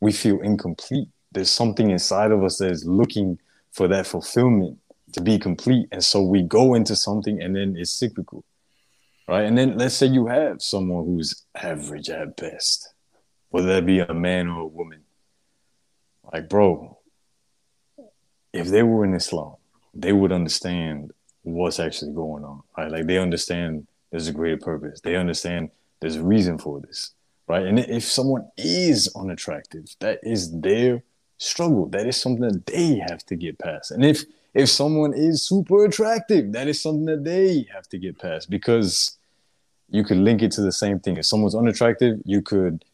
We 0.00 0.10
feel 0.10 0.40
incomplete. 0.40 1.06
There's 1.30 1.50
something 1.50 1.90
inside 1.90 2.32
of 2.32 2.42
us 2.42 2.58
that 2.58 2.72
is 2.72 2.84
looking 2.84 3.38
for 3.70 3.86
that 3.86 4.08
fulfillment 4.08 4.80
to 5.12 5.20
be 5.20 5.38
complete. 5.38 5.86
And 5.92 6.02
so 6.02 6.20
we 6.20 6.42
go 6.42 6.74
into 6.74 6.96
something 6.96 7.40
and 7.40 7.54
then 7.54 7.76
it's 7.76 7.92
cyclical. 7.92 8.44
Right. 9.28 9.44
And 9.44 9.56
then 9.56 9.78
let's 9.78 9.94
say 9.94 10.06
you 10.06 10.26
have 10.26 10.60
someone 10.60 11.04
who's 11.04 11.44
average 11.54 12.10
at 12.10 12.36
best 12.36 12.92
whether 13.50 13.68
that 13.68 13.86
be 13.86 14.00
a 14.00 14.14
man 14.14 14.48
or 14.48 14.62
a 14.62 14.66
woman. 14.66 15.00
Like, 16.32 16.48
bro, 16.48 16.98
if 18.52 18.68
they 18.68 18.82
were 18.82 19.04
in 19.04 19.14
Islam, 19.14 19.54
they 19.94 20.12
would 20.12 20.32
understand 20.32 21.12
what's 21.42 21.80
actually 21.80 22.12
going 22.12 22.44
on. 22.44 22.62
Right? 22.76 22.90
Like 22.90 23.06
they 23.06 23.18
understand 23.18 23.86
there's 24.10 24.28
a 24.28 24.32
greater 24.32 24.56
purpose. 24.56 25.00
They 25.00 25.16
understand 25.16 25.70
there's 26.00 26.16
a 26.16 26.24
reason 26.24 26.58
for 26.58 26.80
this. 26.80 27.12
Right. 27.48 27.64
And 27.64 27.78
if 27.78 28.02
someone 28.02 28.48
is 28.56 29.08
unattractive, 29.14 29.94
that 30.00 30.18
is 30.24 30.50
their 30.60 31.04
struggle. 31.38 31.86
That 31.86 32.06
is 32.06 32.20
something 32.20 32.42
that 32.42 32.66
they 32.66 32.96
have 33.08 33.24
to 33.26 33.36
get 33.36 33.58
past. 33.58 33.92
And 33.92 34.04
if 34.04 34.24
if 34.52 34.68
someone 34.68 35.12
is 35.12 35.42
super 35.42 35.84
attractive, 35.84 36.52
that 36.52 36.66
is 36.66 36.80
something 36.80 37.04
that 37.04 37.24
they 37.24 37.66
have 37.72 37.86
to 37.88 37.98
get 37.98 38.18
past 38.18 38.48
because 38.50 39.18
you 39.90 40.02
could 40.02 40.16
link 40.16 40.42
it 40.42 40.50
to 40.52 40.62
the 40.62 40.72
same 40.72 40.98
thing. 40.98 41.18
If 41.18 41.26
someone's 41.26 41.54
unattractive, 41.54 42.20
you 42.24 42.42
could 42.42 42.84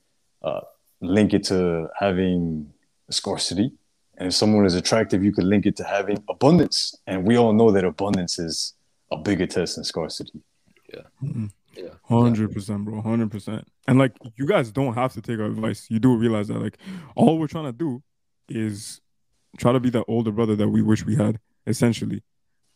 uh, 0.43 0.61
link 1.01 1.35
it 1.35 1.45
to 1.45 1.89
having 1.99 2.73
scarcity. 3.11 3.73
And 4.19 4.29
if 4.29 4.35
someone 4.35 4.67
is 4.67 4.75
attractive, 4.75 5.25
you 5.25 5.33
could 5.33 5.45
link 5.45 5.67
it 5.67 5.77
to 5.77 5.85
having 5.85 6.23
abundance. 6.29 6.95
And 7.07 7.25
we 7.25 7.37
all 7.37 7.53
know 7.53 7.71
that 7.71 7.85
abundance 7.85 8.39
is 8.39 8.75
a 9.11 9.17
bigger 9.17 9.47
test 9.47 9.77
than 9.77 9.85
scarcity. 9.85 10.41
Yeah. 10.93 11.01
Mm-hmm. 11.23 11.47
Yeah. 11.75 11.89
Hundred 12.05 12.53
percent, 12.53 12.85
bro. 12.85 13.01
Hundred 13.01 13.31
percent. 13.31 13.67
And 13.89 13.99
like 13.99 14.13
you 14.37 14.47
guys 14.47 14.71
don't 14.71 14.95
have 14.95 15.15
to 15.15 15.23
take 15.23 15.39
our 15.39 15.47
advice. 15.47 15.87
You 15.91 15.99
do 15.99 16.15
realize 16.17 16.49
that 16.49 16.61
like 16.61 16.79
all 17.17 17.39
we're 17.39 17.47
trying 17.47 17.65
to 17.65 17.73
do 17.73 18.03
is 18.49 19.01
try 19.57 19.73
to 19.73 19.81
be 19.81 19.91
that 19.91 20.05
older 20.07 20.31
brother 20.31 20.55
that 20.57 20.69
we 20.69 20.83
wish 20.83 21.05
we 21.05 21.17
had, 21.17 21.39
essentially. 21.67 22.23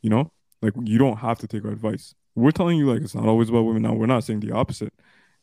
You 0.03 0.11
know? 0.11 0.33
Like 0.63 0.73
you 0.83 0.99
don't 0.99 1.19
have 1.19 1.39
to 1.41 1.47
take 1.47 1.65
our 1.65 1.71
advice. 1.71 2.15
We're 2.35 2.51
telling 2.51 2.79
you 2.79 2.91
like 2.91 3.03
it's 3.03 3.15
not 3.15 3.27
always 3.27 3.51
about 3.51 3.63
women 3.63 3.83
now. 3.83 3.93
We're 3.93 4.07
not 4.07 4.25
saying 4.25 4.41
the 4.41 4.53
opposite. 4.53 4.93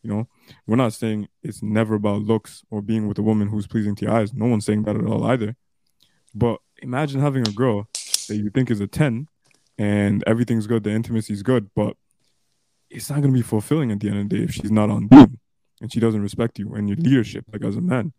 You 0.04 0.10
know, 0.10 0.28
we're 0.66 0.76
not 0.76 0.92
saying 0.92 1.28
it's 1.42 1.62
never 1.62 1.94
about 1.94 2.22
looks 2.22 2.62
or 2.70 2.82
being 2.82 3.08
with 3.08 3.18
a 3.18 3.22
woman 3.22 3.48
who's 3.48 3.66
pleasing 3.66 3.94
to 3.96 4.04
your 4.04 4.14
eyes. 4.14 4.34
No 4.34 4.46
one's 4.46 4.66
saying 4.66 4.82
that 4.82 4.96
at 4.96 5.06
all 5.06 5.24
either. 5.24 5.56
But 6.34 6.60
imagine 6.82 7.20
having 7.20 7.48
a 7.48 7.52
girl 7.52 7.88
that 8.28 8.36
you 8.36 8.50
think 8.50 8.70
is 8.70 8.80
a 8.80 8.86
10 8.86 9.28
and 9.78 10.22
everything's 10.26 10.66
good, 10.66 10.84
the 10.84 10.90
intimacy's 10.90 11.42
good, 11.42 11.70
but 11.74 11.96
it's 12.90 13.08
not 13.08 13.22
going 13.22 13.32
to 13.32 13.38
be 13.38 13.42
fulfilling 13.42 13.90
at 13.90 14.00
the 14.00 14.08
end 14.08 14.18
of 14.18 14.28
the 14.28 14.36
day 14.36 14.44
if 14.44 14.52
she's 14.52 14.70
not 14.70 14.90
on 14.90 15.06
board 15.06 15.38
and 15.80 15.90
she 15.90 16.00
doesn't 16.00 16.22
respect 16.22 16.58
you 16.58 16.74
and 16.74 16.88
your 16.88 16.98
leadership, 16.98 17.46
like 17.50 17.64
as 17.64 17.76
a 17.76 17.80
man. 17.80 18.12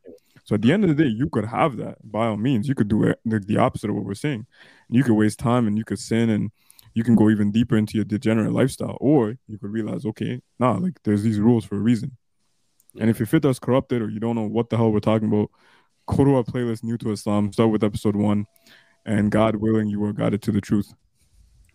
So 0.43 0.55
at 0.55 0.61
the 0.61 0.71
end 0.71 0.83
of 0.83 0.95
the 0.95 1.03
day, 1.03 1.09
you 1.09 1.29
could 1.29 1.45
have 1.45 1.77
that 1.77 1.97
by 2.03 2.27
all 2.27 2.37
means. 2.37 2.67
You 2.67 2.75
could 2.75 2.87
do 2.87 3.03
it, 3.03 3.19
the, 3.25 3.39
the 3.39 3.57
opposite 3.57 3.89
of 3.89 3.95
what 3.95 4.05
we're 4.05 4.15
saying. 4.15 4.45
You 4.89 5.03
could 5.03 5.13
waste 5.13 5.39
time 5.39 5.67
and 5.67 5.77
you 5.77 5.83
could 5.83 5.99
sin 5.99 6.29
and 6.29 6.51
you 6.95 7.03
can 7.03 7.15
go 7.15 7.29
even 7.29 7.51
deeper 7.51 7.77
into 7.77 7.97
your 7.97 8.05
degenerate 8.05 8.53
lifestyle, 8.53 8.97
or 8.99 9.37
you 9.47 9.59
could 9.59 9.71
realize, 9.71 10.05
okay, 10.05 10.41
nah, 10.57 10.77
like 10.77 10.97
there's 11.03 11.21
these 11.21 11.39
rules 11.39 11.63
for 11.63 11.75
a 11.75 11.79
reason. 11.79 12.17
And 12.99 13.09
if 13.09 13.19
your 13.19 13.27
fit 13.27 13.45
is 13.45 13.59
corrupted 13.59 14.01
or 14.01 14.09
you 14.09 14.21
don't 14.21 14.35
know 14.35 14.47
what 14.47 14.69
the 14.69 14.77
hell 14.77 14.91
we're 14.91 15.01
talking 15.01 15.27
about, 15.27 15.51
go 16.07 16.23
to 16.23 16.35
our 16.35 16.43
playlist 16.43 16.83
New 16.83 16.97
to 16.99 17.11
Islam, 17.11 17.51
start 17.51 17.69
with 17.69 17.83
episode 17.83 18.15
one, 18.15 18.45
and 19.05 19.29
God 19.29 19.57
willing, 19.57 19.89
you 19.89 20.03
are 20.05 20.13
guided 20.13 20.41
to 20.43 20.51
the 20.51 20.61
truth. 20.61 20.93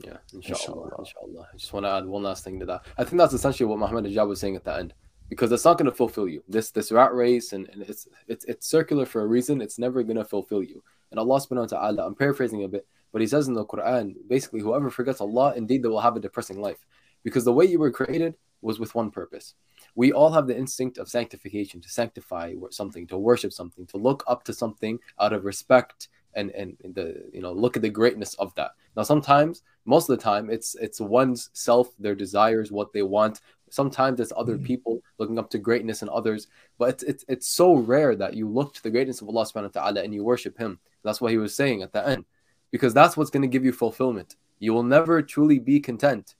Yeah, 0.02 0.16
inshallah, 0.32 0.90
inshallah. 0.98 1.48
I 1.52 1.56
just 1.58 1.74
want 1.74 1.84
to 1.84 1.90
add 1.90 2.06
one 2.06 2.22
last 2.22 2.42
thing 2.42 2.58
to 2.60 2.66
that. 2.66 2.86
I 2.96 3.04
think 3.04 3.18
that's 3.18 3.34
essentially 3.34 3.66
what 3.66 3.78
Muhammad 3.78 4.06
Hijab 4.06 4.28
was 4.28 4.40
saying 4.40 4.56
at 4.56 4.64
the 4.64 4.74
end, 4.74 4.94
because 5.28 5.52
it's 5.52 5.66
not 5.66 5.76
going 5.76 5.90
to 5.90 5.94
fulfill 5.94 6.26
you. 6.26 6.42
This 6.48 6.70
this 6.70 6.90
rat 6.90 7.12
race 7.12 7.52
and, 7.52 7.68
and 7.68 7.82
it's 7.82 8.08
it's 8.26 8.46
it's 8.46 8.66
circular 8.66 9.04
for 9.04 9.20
a 9.20 9.26
reason. 9.26 9.60
It's 9.60 9.78
never 9.78 10.02
going 10.02 10.16
to 10.16 10.24
fulfill 10.24 10.62
you. 10.62 10.82
And 11.10 11.20
Allah 11.20 11.38
subhanahu 11.38 11.70
wa 11.72 11.78
ta'ala, 11.78 12.06
I'm 12.06 12.14
paraphrasing 12.14 12.64
a 12.64 12.68
bit, 12.68 12.86
but 13.12 13.20
He 13.20 13.26
says 13.26 13.48
in 13.48 13.54
the 13.54 13.64
Quran, 13.64 14.14
basically, 14.28 14.60
whoever 14.60 14.90
forgets 14.90 15.20
Allah, 15.20 15.54
indeed 15.56 15.82
they 15.82 15.88
will 15.88 16.00
have 16.00 16.16
a 16.16 16.20
depressing 16.20 16.60
life, 16.60 16.84
because 17.22 17.44
the 17.44 17.52
way 17.52 17.64
you 17.64 17.78
were 17.78 17.90
created 17.90 18.34
was 18.62 18.78
with 18.78 18.94
one 18.94 19.10
purpose. 19.10 19.54
We 19.94 20.12
all 20.12 20.32
have 20.32 20.46
the 20.46 20.56
instinct 20.56 20.98
of 20.98 21.08
sanctification, 21.08 21.80
to 21.80 21.88
sanctify 21.88 22.54
something, 22.70 23.06
to 23.08 23.18
worship 23.18 23.52
something, 23.52 23.86
to 23.86 23.96
look 23.96 24.22
up 24.26 24.44
to 24.44 24.52
something 24.52 24.98
out 25.18 25.32
of 25.32 25.44
respect 25.44 26.08
and 26.34 26.50
and 26.50 26.76
the 26.94 27.28
you 27.32 27.40
know 27.40 27.52
look 27.52 27.76
at 27.76 27.82
the 27.82 27.90
greatness 27.90 28.34
of 28.34 28.54
that. 28.54 28.72
Now 28.96 29.02
sometimes 29.02 29.62
most 29.84 30.08
of 30.08 30.16
the 30.16 30.22
time 30.22 30.50
it's 30.50 30.74
it's 30.76 31.00
one's 31.00 31.50
self 31.52 31.88
their 31.98 32.14
desires 32.14 32.70
what 32.70 32.92
they 32.92 33.02
want. 33.02 33.40
Sometimes 33.70 34.20
it's 34.20 34.32
other 34.36 34.54
mm-hmm. 34.54 34.64
people 34.64 35.02
looking 35.18 35.38
up 35.38 35.50
to 35.50 35.58
greatness 35.58 36.02
in 36.02 36.08
others. 36.08 36.48
But 36.78 36.90
it's, 36.90 37.02
it's 37.02 37.24
it's 37.28 37.48
so 37.48 37.74
rare 37.74 38.14
that 38.16 38.34
you 38.34 38.48
look 38.48 38.74
to 38.74 38.82
the 38.82 38.90
greatness 38.90 39.20
of 39.20 39.28
allah 39.28 39.44
subhanahu 39.44 39.74
wa 39.74 39.82
ta'ala 39.82 40.02
and 40.02 40.14
you 40.14 40.24
worship 40.24 40.58
him. 40.58 40.78
That's 41.02 41.20
what 41.20 41.32
he 41.32 41.38
was 41.38 41.54
saying 41.54 41.82
at 41.82 41.92
the 41.92 42.06
end 42.06 42.24
because 42.70 42.94
that's 42.94 43.16
what's 43.16 43.30
going 43.30 43.42
to 43.42 43.48
give 43.48 43.64
you 43.64 43.72
fulfillment 43.72 44.36
you 44.58 44.72
will 44.72 44.82
never 44.82 45.22
truly 45.22 45.58
be 45.58 45.80
content 45.80 46.34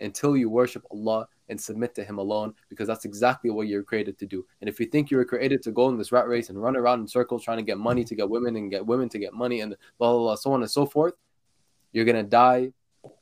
until 0.00 0.36
you 0.36 0.48
worship 0.48 0.84
allah 0.90 1.26
and 1.48 1.60
submit 1.60 1.94
to 1.94 2.04
Him 2.04 2.18
alone 2.18 2.54
because 2.68 2.86
that's 2.86 3.04
exactly 3.04 3.50
what 3.50 3.68
you're 3.68 3.82
created 3.82 4.18
to 4.18 4.26
do. 4.26 4.44
And 4.60 4.68
if 4.68 4.80
you 4.80 4.86
think 4.86 5.10
you 5.10 5.16
were 5.16 5.24
created 5.24 5.62
to 5.62 5.70
go 5.70 5.88
in 5.88 5.98
this 5.98 6.12
rat 6.12 6.28
race 6.28 6.50
and 6.50 6.60
run 6.60 6.76
around 6.76 7.00
in 7.00 7.08
circles 7.08 7.44
trying 7.44 7.58
to 7.58 7.62
get 7.62 7.78
money 7.78 8.04
to 8.04 8.14
get 8.14 8.28
women 8.28 8.56
and 8.56 8.70
get 8.70 8.84
women 8.84 9.08
to 9.10 9.18
get 9.18 9.32
money 9.32 9.60
and 9.60 9.76
blah, 9.98 10.12
blah, 10.12 10.18
blah, 10.18 10.34
so 10.34 10.52
on 10.52 10.62
and 10.62 10.70
so 10.70 10.86
forth, 10.86 11.14
you're 11.92 12.04
going 12.04 12.16
to 12.16 12.28
die 12.28 12.72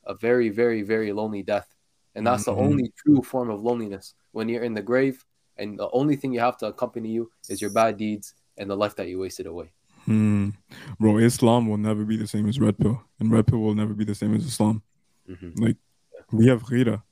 a 0.06 0.14
very, 0.14 0.48
very, 0.48 0.82
very 0.82 1.12
lonely 1.12 1.42
death. 1.42 1.74
And 2.14 2.26
that's 2.26 2.44
mm-hmm. 2.44 2.60
the 2.60 2.66
only 2.66 2.92
true 2.96 3.22
form 3.22 3.50
of 3.50 3.62
loneliness 3.62 4.14
when 4.32 4.48
you're 4.48 4.64
in 4.64 4.74
the 4.74 4.82
grave 4.82 5.24
and 5.56 5.78
the 5.78 5.90
only 5.90 6.16
thing 6.16 6.32
you 6.32 6.40
have 6.40 6.56
to 6.58 6.66
accompany 6.66 7.10
you 7.10 7.30
is 7.48 7.60
your 7.60 7.70
bad 7.70 7.96
deeds 7.96 8.34
and 8.56 8.70
the 8.70 8.76
life 8.76 8.96
that 8.96 9.08
you 9.08 9.18
wasted 9.18 9.46
away. 9.46 9.72
Hmm. 10.04 10.50
Bro, 11.00 11.18
Islam 11.18 11.68
will 11.68 11.78
never 11.78 12.04
be 12.04 12.16
the 12.16 12.26
same 12.26 12.48
as 12.48 12.60
Red 12.60 12.78
Pill, 12.78 13.02
and 13.18 13.32
Red 13.32 13.46
Pill 13.46 13.58
will 13.58 13.74
never 13.74 13.94
be 13.94 14.04
the 14.04 14.14
same 14.14 14.34
as 14.34 14.44
Islam. 14.44 14.82
Mm-hmm. 15.28 15.62
Like, 15.62 15.76
we 16.30 16.48
have 16.48 16.62
Ghira, 16.64 17.02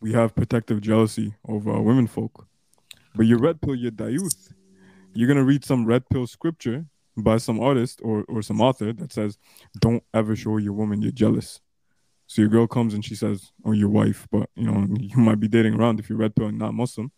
we 0.00 0.12
have 0.12 0.34
protective 0.34 0.80
jealousy 0.80 1.34
over 1.46 1.70
our 1.70 1.80
women 1.80 2.06
folk. 2.06 2.46
But 3.14 3.26
you 3.26 3.36
red 3.36 3.60
pill 3.60 3.74
your 3.74 3.92
dayuth. 3.92 4.52
You're 5.14 5.28
gonna 5.28 5.44
read 5.44 5.64
some 5.64 5.84
red 5.84 6.08
pill 6.08 6.26
scripture 6.26 6.86
by 7.16 7.36
some 7.36 7.60
artist 7.60 8.00
or, 8.02 8.24
or 8.28 8.42
some 8.42 8.60
author 8.60 8.92
that 8.92 9.12
says, 9.12 9.38
Don't 9.78 10.02
ever 10.14 10.34
show 10.34 10.56
your 10.56 10.72
woman 10.72 11.02
you're 11.02 11.12
jealous. 11.12 11.60
So 12.26 12.40
your 12.40 12.48
girl 12.48 12.66
comes 12.66 12.94
and 12.94 13.04
she 13.04 13.14
says, 13.14 13.52
"Oh, 13.64 13.72
your 13.72 13.90
wife, 13.90 14.26
but 14.32 14.48
you 14.56 14.64
know, 14.64 14.86
you 14.98 15.18
might 15.18 15.38
be 15.38 15.48
dating 15.48 15.74
around 15.74 16.00
if 16.00 16.08
you're 16.08 16.18
red 16.18 16.34
pill 16.34 16.46
and 16.46 16.58
not 16.58 16.72
Muslim. 16.72 17.12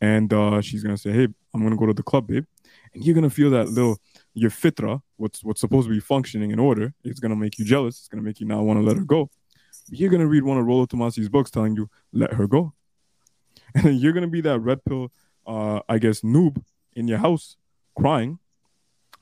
And 0.00 0.32
uh, 0.32 0.60
she's 0.60 0.82
gonna 0.82 0.98
say, 0.98 1.12
Hey, 1.12 1.28
I'm 1.54 1.62
gonna 1.62 1.76
go 1.76 1.86
to 1.86 1.94
the 1.94 2.02
club, 2.02 2.26
babe. 2.26 2.44
And 2.92 3.04
you're 3.04 3.14
gonna 3.14 3.30
feel 3.30 3.50
that 3.50 3.68
little 3.68 3.98
your 4.36 4.50
fitra, 4.50 5.00
what's 5.16 5.42
what's 5.42 5.60
supposed 5.60 5.88
to 5.88 5.94
be 5.94 6.00
functioning 6.00 6.50
in 6.50 6.58
order, 6.58 6.94
it's 7.02 7.20
gonna 7.20 7.36
make 7.36 7.58
you 7.58 7.64
jealous. 7.64 7.98
It's 7.98 8.08
gonna 8.08 8.22
make 8.22 8.38
you 8.40 8.46
not 8.46 8.62
want 8.62 8.78
to 8.78 8.84
let 8.84 8.96
her 8.96 9.04
go 9.04 9.30
you're 9.88 10.10
gonna 10.10 10.26
read 10.26 10.42
one 10.42 10.58
of 10.58 10.66
Rollo 10.66 10.86
Tomasi's 10.86 11.28
books 11.28 11.50
telling 11.50 11.76
you 11.76 11.88
let 12.12 12.34
her 12.34 12.46
go, 12.46 12.72
and 13.74 13.84
then 13.84 13.94
you're 13.96 14.12
gonna 14.12 14.26
be 14.26 14.40
that 14.42 14.60
red 14.60 14.84
pill, 14.84 15.12
uh, 15.46 15.80
I 15.88 15.98
guess 15.98 16.20
noob 16.20 16.62
in 16.92 17.08
your 17.08 17.18
house 17.18 17.56
crying, 17.96 18.38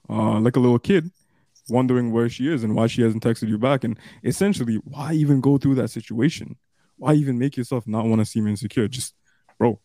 uh, 0.09 0.41
like 0.41 0.57
a 0.57 0.61
little 0.61 0.79
kid, 0.79 1.11
wondering 1.69 2.13
where 2.13 2.29
she 2.29 2.53
is 2.53 2.65
and 2.65 2.75
why 2.75 2.87
she 2.87 3.03
hasn't 3.03 3.23
texted 3.23 3.49
you 3.49 3.59
back, 3.59 3.85
and 3.85 3.99
essentially 4.23 4.77
why 4.85 5.13
even 5.13 5.41
go 5.41 5.59
through 5.59 5.75
that 5.77 5.89
situation? 5.89 6.57
Why 6.97 7.15
even 7.15 7.39
make 7.39 7.57
yourself 7.57 7.87
not 7.87 8.07
want 8.07 8.21
to 8.21 8.25
seem 8.25 8.47
insecure? 8.47 8.89
Just, 8.89 9.15
bro, 9.59 9.81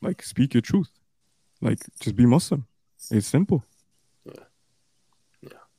like 0.00 0.22
speak 0.22 0.54
your 0.54 0.60
truth, 0.60 0.90
like 1.60 1.80
just 2.00 2.16
be 2.16 2.26
Muslim. 2.26 2.66
It's 3.10 3.26
simple. 3.26 3.64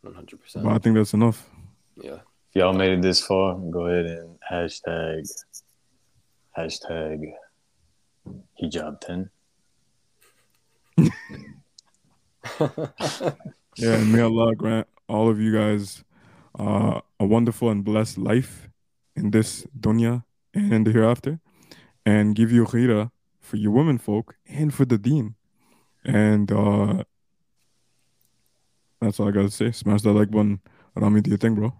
Yeah, 0.03 0.09
yeah, 0.09 0.09
one 0.09 0.13
hundred 0.13 0.41
percent. 0.41 0.65
But 0.65 0.73
I 0.73 0.77
think 0.79 0.95
that's 0.95 1.13
enough. 1.13 1.49
Yeah 1.95 2.19
if 2.53 2.59
y'all 2.59 2.71
made 2.71 2.91
it 2.91 3.01
this 3.01 3.19
far, 3.19 3.55
go 3.55 3.87
ahead 3.87 4.05
and 4.05 4.37
hashtag 4.47 5.27
hashtag 6.55 7.33
hijab 8.61 8.99
ten. 9.01 9.31
yeah, 13.75 13.95
and 13.95 14.13
may 14.13 14.21
Allah 14.21 14.53
grant 14.55 14.87
all 15.09 15.29
of 15.29 15.39
you 15.41 15.51
guys 15.51 16.03
uh, 16.59 17.01
a 17.19 17.25
wonderful 17.25 17.71
and 17.71 17.83
blessed 17.83 18.19
life 18.19 18.69
in 19.15 19.31
this 19.31 19.65
dunya 19.79 20.23
and 20.53 20.71
in 20.71 20.83
the 20.83 20.91
hereafter, 20.91 21.39
and 22.05 22.35
give 22.35 22.51
you 22.51 22.65
ghira 22.65 23.09
for 23.39 23.57
your 23.57 23.71
women 23.71 23.97
folk 23.97 24.35
and 24.47 24.75
for 24.75 24.85
the 24.85 24.99
deen. 24.99 25.33
And 26.05 26.51
uh, 26.51 27.05
that's 29.02 29.20
all 29.20 29.28
I 29.28 29.30
gotta 29.30 29.50
say. 29.50 29.70
Smash 29.70 30.02
that 30.02 30.12
like 30.12 30.30
button. 30.30 30.60
Rami, 30.94 31.20
do 31.20 31.30
your 31.30 31.38
thing, 31.38 31.54
bro. 31.54 31.72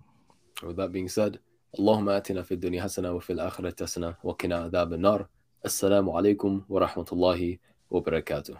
With 0.63 0.77
that 0.77 0.93
being 0.93 1.09
said, 1.09 1.39
اللهم 1.79 2.09
آتنا 2.09 2.43
في 2.43 2.55
الدنيا 2.55 2.83
حسنة 2.83 3.13
وفي 3.13 3.33
الآخرة 3.33 3.83
حسنة 3.83 4.15
وقنا 4.25 4.57
عذاب 4.57 4.93
النار 4.93 5.29
السلام 5.65 6.11
عليكم 6.11 6.65
ورحمة 6.69 7.07
الله 7.13 7.59
وبركاته 7.91 8.57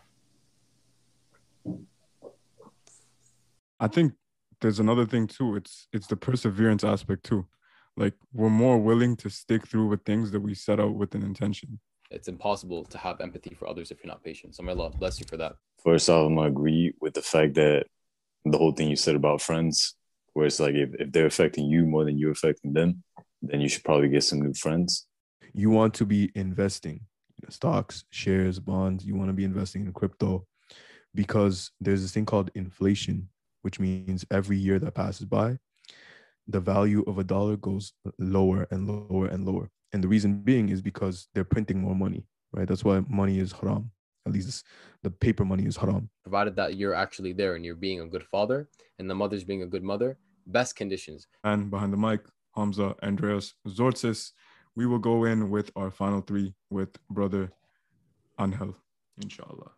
I 3.81 3.87
think 3.87 4.13
there's 4.61 4.81
another 4.81 5.07
thing 5.07 5.27
too. 5.27 5.57
It's 5.57 5.89
it's 5.93 6.07
the 6.07 6.17
perseverance 6.17 6.85
aspect 6.85 7.25
too. 7.25 7.47
Like 7.97 8.15
we're 8.33 8.51
more 8.51 8.79
willing 8.79 9.17
to 9.17 9.29
stick 9.31 9.67
through 9.67 9.87
with 9.89 10.05
things 10.05 10.31
that 10.33 10.41
we 10.41 10.55
set 10.55 10.79
out 10.81 10.95
with 10.95 11.15
an 11.15 11.23
intention. 11.23 11.79
It's 12.11 12.29
impossible 12.29 12.85
to 12.85 12.99
have 12.99 13.21
empathy 13.21 13.55
for 13.55 13.69
others 13.69 13.91
if 13.91 14.03
you're 14.03 14.13
not 14.15 14.23
patient. 14.23 14.55
So 14.55 14.63
may 14.63 14.73
Allah 14.73 14.91
bless 14.91 15.21
you 15.21 15.27
for 15.27 15.37
that. 15.37 15.57
First 15.83 16.09
off, 16.11 16.27
I'm 16.27 16.37
gonna 16.37 16.49
agree 16.49 16.93
with 17.01 17.15
the 17.15 17.23
fact 17.23 17.55
that 17.55 17.87
the 18.46 18.58
whole 18.58 18.72
thing 18.72 18.90
you 18.90 18.96
said 18.96 19.16
about 19.16 19.42
friends 19.42 19.96
where 20.34 20.48
it's 20.48 20.60
like 20.60 20.76
if, 20.76 20.94
if 20.96 21.12
they're 21.12 21.26
affecting 21.26 21.66
you 21.66 21.86
more 21.86 22.06
than 22.06 22.18
you're 22.18 22.32
affecting 22.32 22.74
them, 22.74 23.04
then 23.42 23.62
you 23.62 23.70
should 23.70 23.84
probably 23.84 24.10
get 24.10 24.24
some 24.24 24.42
new 24.42 24.54
friends. 24.54 25.08
You 25.54 25.70
want 25.70 25.94
to 25.96 26.06
be 26.06 26.32
investing 26.36 27.02
stocks, 27.50 28.06
shares, 28.10 28.60
bonds. 28.60 29.06
You 29.06 29.16
want 29.16 29.30
to 29.30 29.34
be 29.34 29.44
investing 29.44 29.86
in 29.86 29.94
crypto 29.94 30.46
because 31.14 31.72
there's 31.80 32.02
this 32.02 32.12
thing 32.12 32.26
called 32.26 32.52
inflation, 32.56 33.30
which 33.62 33.80
means 33.80 34.26
every 34.32 34.58
year 34.58 34.80
that 34.80 34.96
passes 34.96 35.26
by, 35.26 35.58
the 36.48 36.60
value 36.60 37.04
of 37.08 37.20
a 37.20 37.24
dollar 37.24 37.58
goes 37.58 37.94
lower 38.18 38.68
and 38.72 38.88
lower 38.88 39.28
and 39.28 39.46
lower. 39.46 39.70
And 39.94 40.04
the 40.04 40.08
reason 40.08 40.40
being 40.40 40.70
is 40.70 40.82
because 40.82 41.28
they're 41.34 41.44
printing 41.44 41.80
more 41.80 41.96
money, 41.96 42.26
right? 42.52 42.68
That's 42.68 42.84
why 42.84 43.04
money 43.08 43.40
is 43.40 43.52
haram. 43.52 43.92
At 44.26 44.32
least 44.32 44.66
the 45.02 45.10
paper 45.10 45.44
money 45.44 45.66
is 45.66 45.76
haram. 45.78 46.10
Provided 46.24 46.56
that 46.56 46.78
you're 46.78 46.94
actually 46.94 47.34
there 47.34 47.56
and 47.56 47.66
you're 47.66 47.76
being 47.76 48.02
a 48.02 48.08
good 48.08 48.24
father 48.24 48.70
and 49.00 49.10
the 49.10 49.16
mother's 49.16 49.44
being 49.44 49.64
a 49.64 49.68
good 49.68 49.84
mother, 49.84 50.18
best 50.48 50.76
conditions. 50.76 51.28
And 51.44 51.70
behind 51.70 51.92
the 51.92 51.98
mic, 51.98 52.22
Hamza, 52.56 52.96
Andreas, 53.04 53.56
Tzortzis. 53.68 54.32
We 54.76 54.86
will 54.86 55.00
go 55.00 55.26
in 55.26 55.50
with 55.50 55.72
our 55.76 55.92
final 55.92 56.22
three 56.22 56.56
with 56.70 56.90
brother 57.10 57.52
Angel, 58.40 58.76
inshallah. 59.22 59.72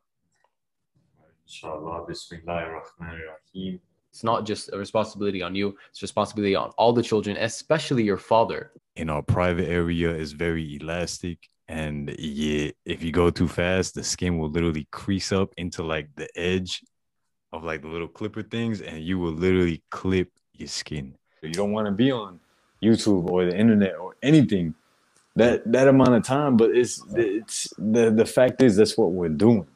Inshallah, 1.45 2.05
Bismillahirrahmanirrahim. 2.07 3.79
It's 4.15 4.23
not 4.23 4.45
just 4.45 4.71
a 4.71 4.77
responsibility 4.77 5.41
on 5.41 5.55
you, 5.55 5.75
it's 5.89 6.01
responsibility 6.01 6.55
on 6.55 6.69
all 6.77 6.93
the 6.93 7.03
children, 7.03 7.35
especially 7.35 8.03
your 8.03 8.17
father. 8.17 8.71
In 8.95 9.09
our 9.09 9.21
private 9.21 9.67
area 9.67 10.09
is 10.15 10.31
very 10.31 10.77
elastic 10.77 11.37
and 11.67 12.15
yeah, 12.17 12.71
if 12.85 13.03
you 13.03 13.11
go 13.11 13.29
too 13.29 13.49
fast, 13.49 13.95
the 13.95 14.03
skin 14.03 14.37
will 14.37 14.49
literally 14.49 14.87
crease 14.91 15.33
up 15.33 15.53
into 15.57 15.83
like 15.83 16.07
the 16.15 16.29
edge 16.39 16.81
of 17.51 17.63
like 17.63 17.81
the 17.81 17.87
little 17.87 18.07
clipper 18.07 18.43
things, 18.43 18.81
and 18.81 19.03
you 19.03 19.17
will 19.17 19.31
literally 19.33 19.83
clip 19.89 20.29
your 20.53 20.67
skin. 20.67 21.15
You 21.41 21.51
don't 21.51 21.71
want 21.73 21.87
to 21.87 21.91
be 21.91 22.09
on 22.11 22.39
YouTube 22.81 23.29
or 23.29 23.45
the 23.45 23.57
internet 23.57 23.95
or 23.95 24.15
anything 24.21 24.75
that 25.35 25.69
that 25.71 25.87
amount 25.87 26.13
of 26.13 26.23
time, 26.23 26.55
but 26.55 26.71
it's 26.71 27.03
it's 27.15 27.73
the 27.77 28.11
the 28.11 28.25
fact 28.25 28.61
is 28.61 28.77
that's 28.77 28.97
what 28.97 29.11
we're 29.11 29.29
doing. 29.29 29.67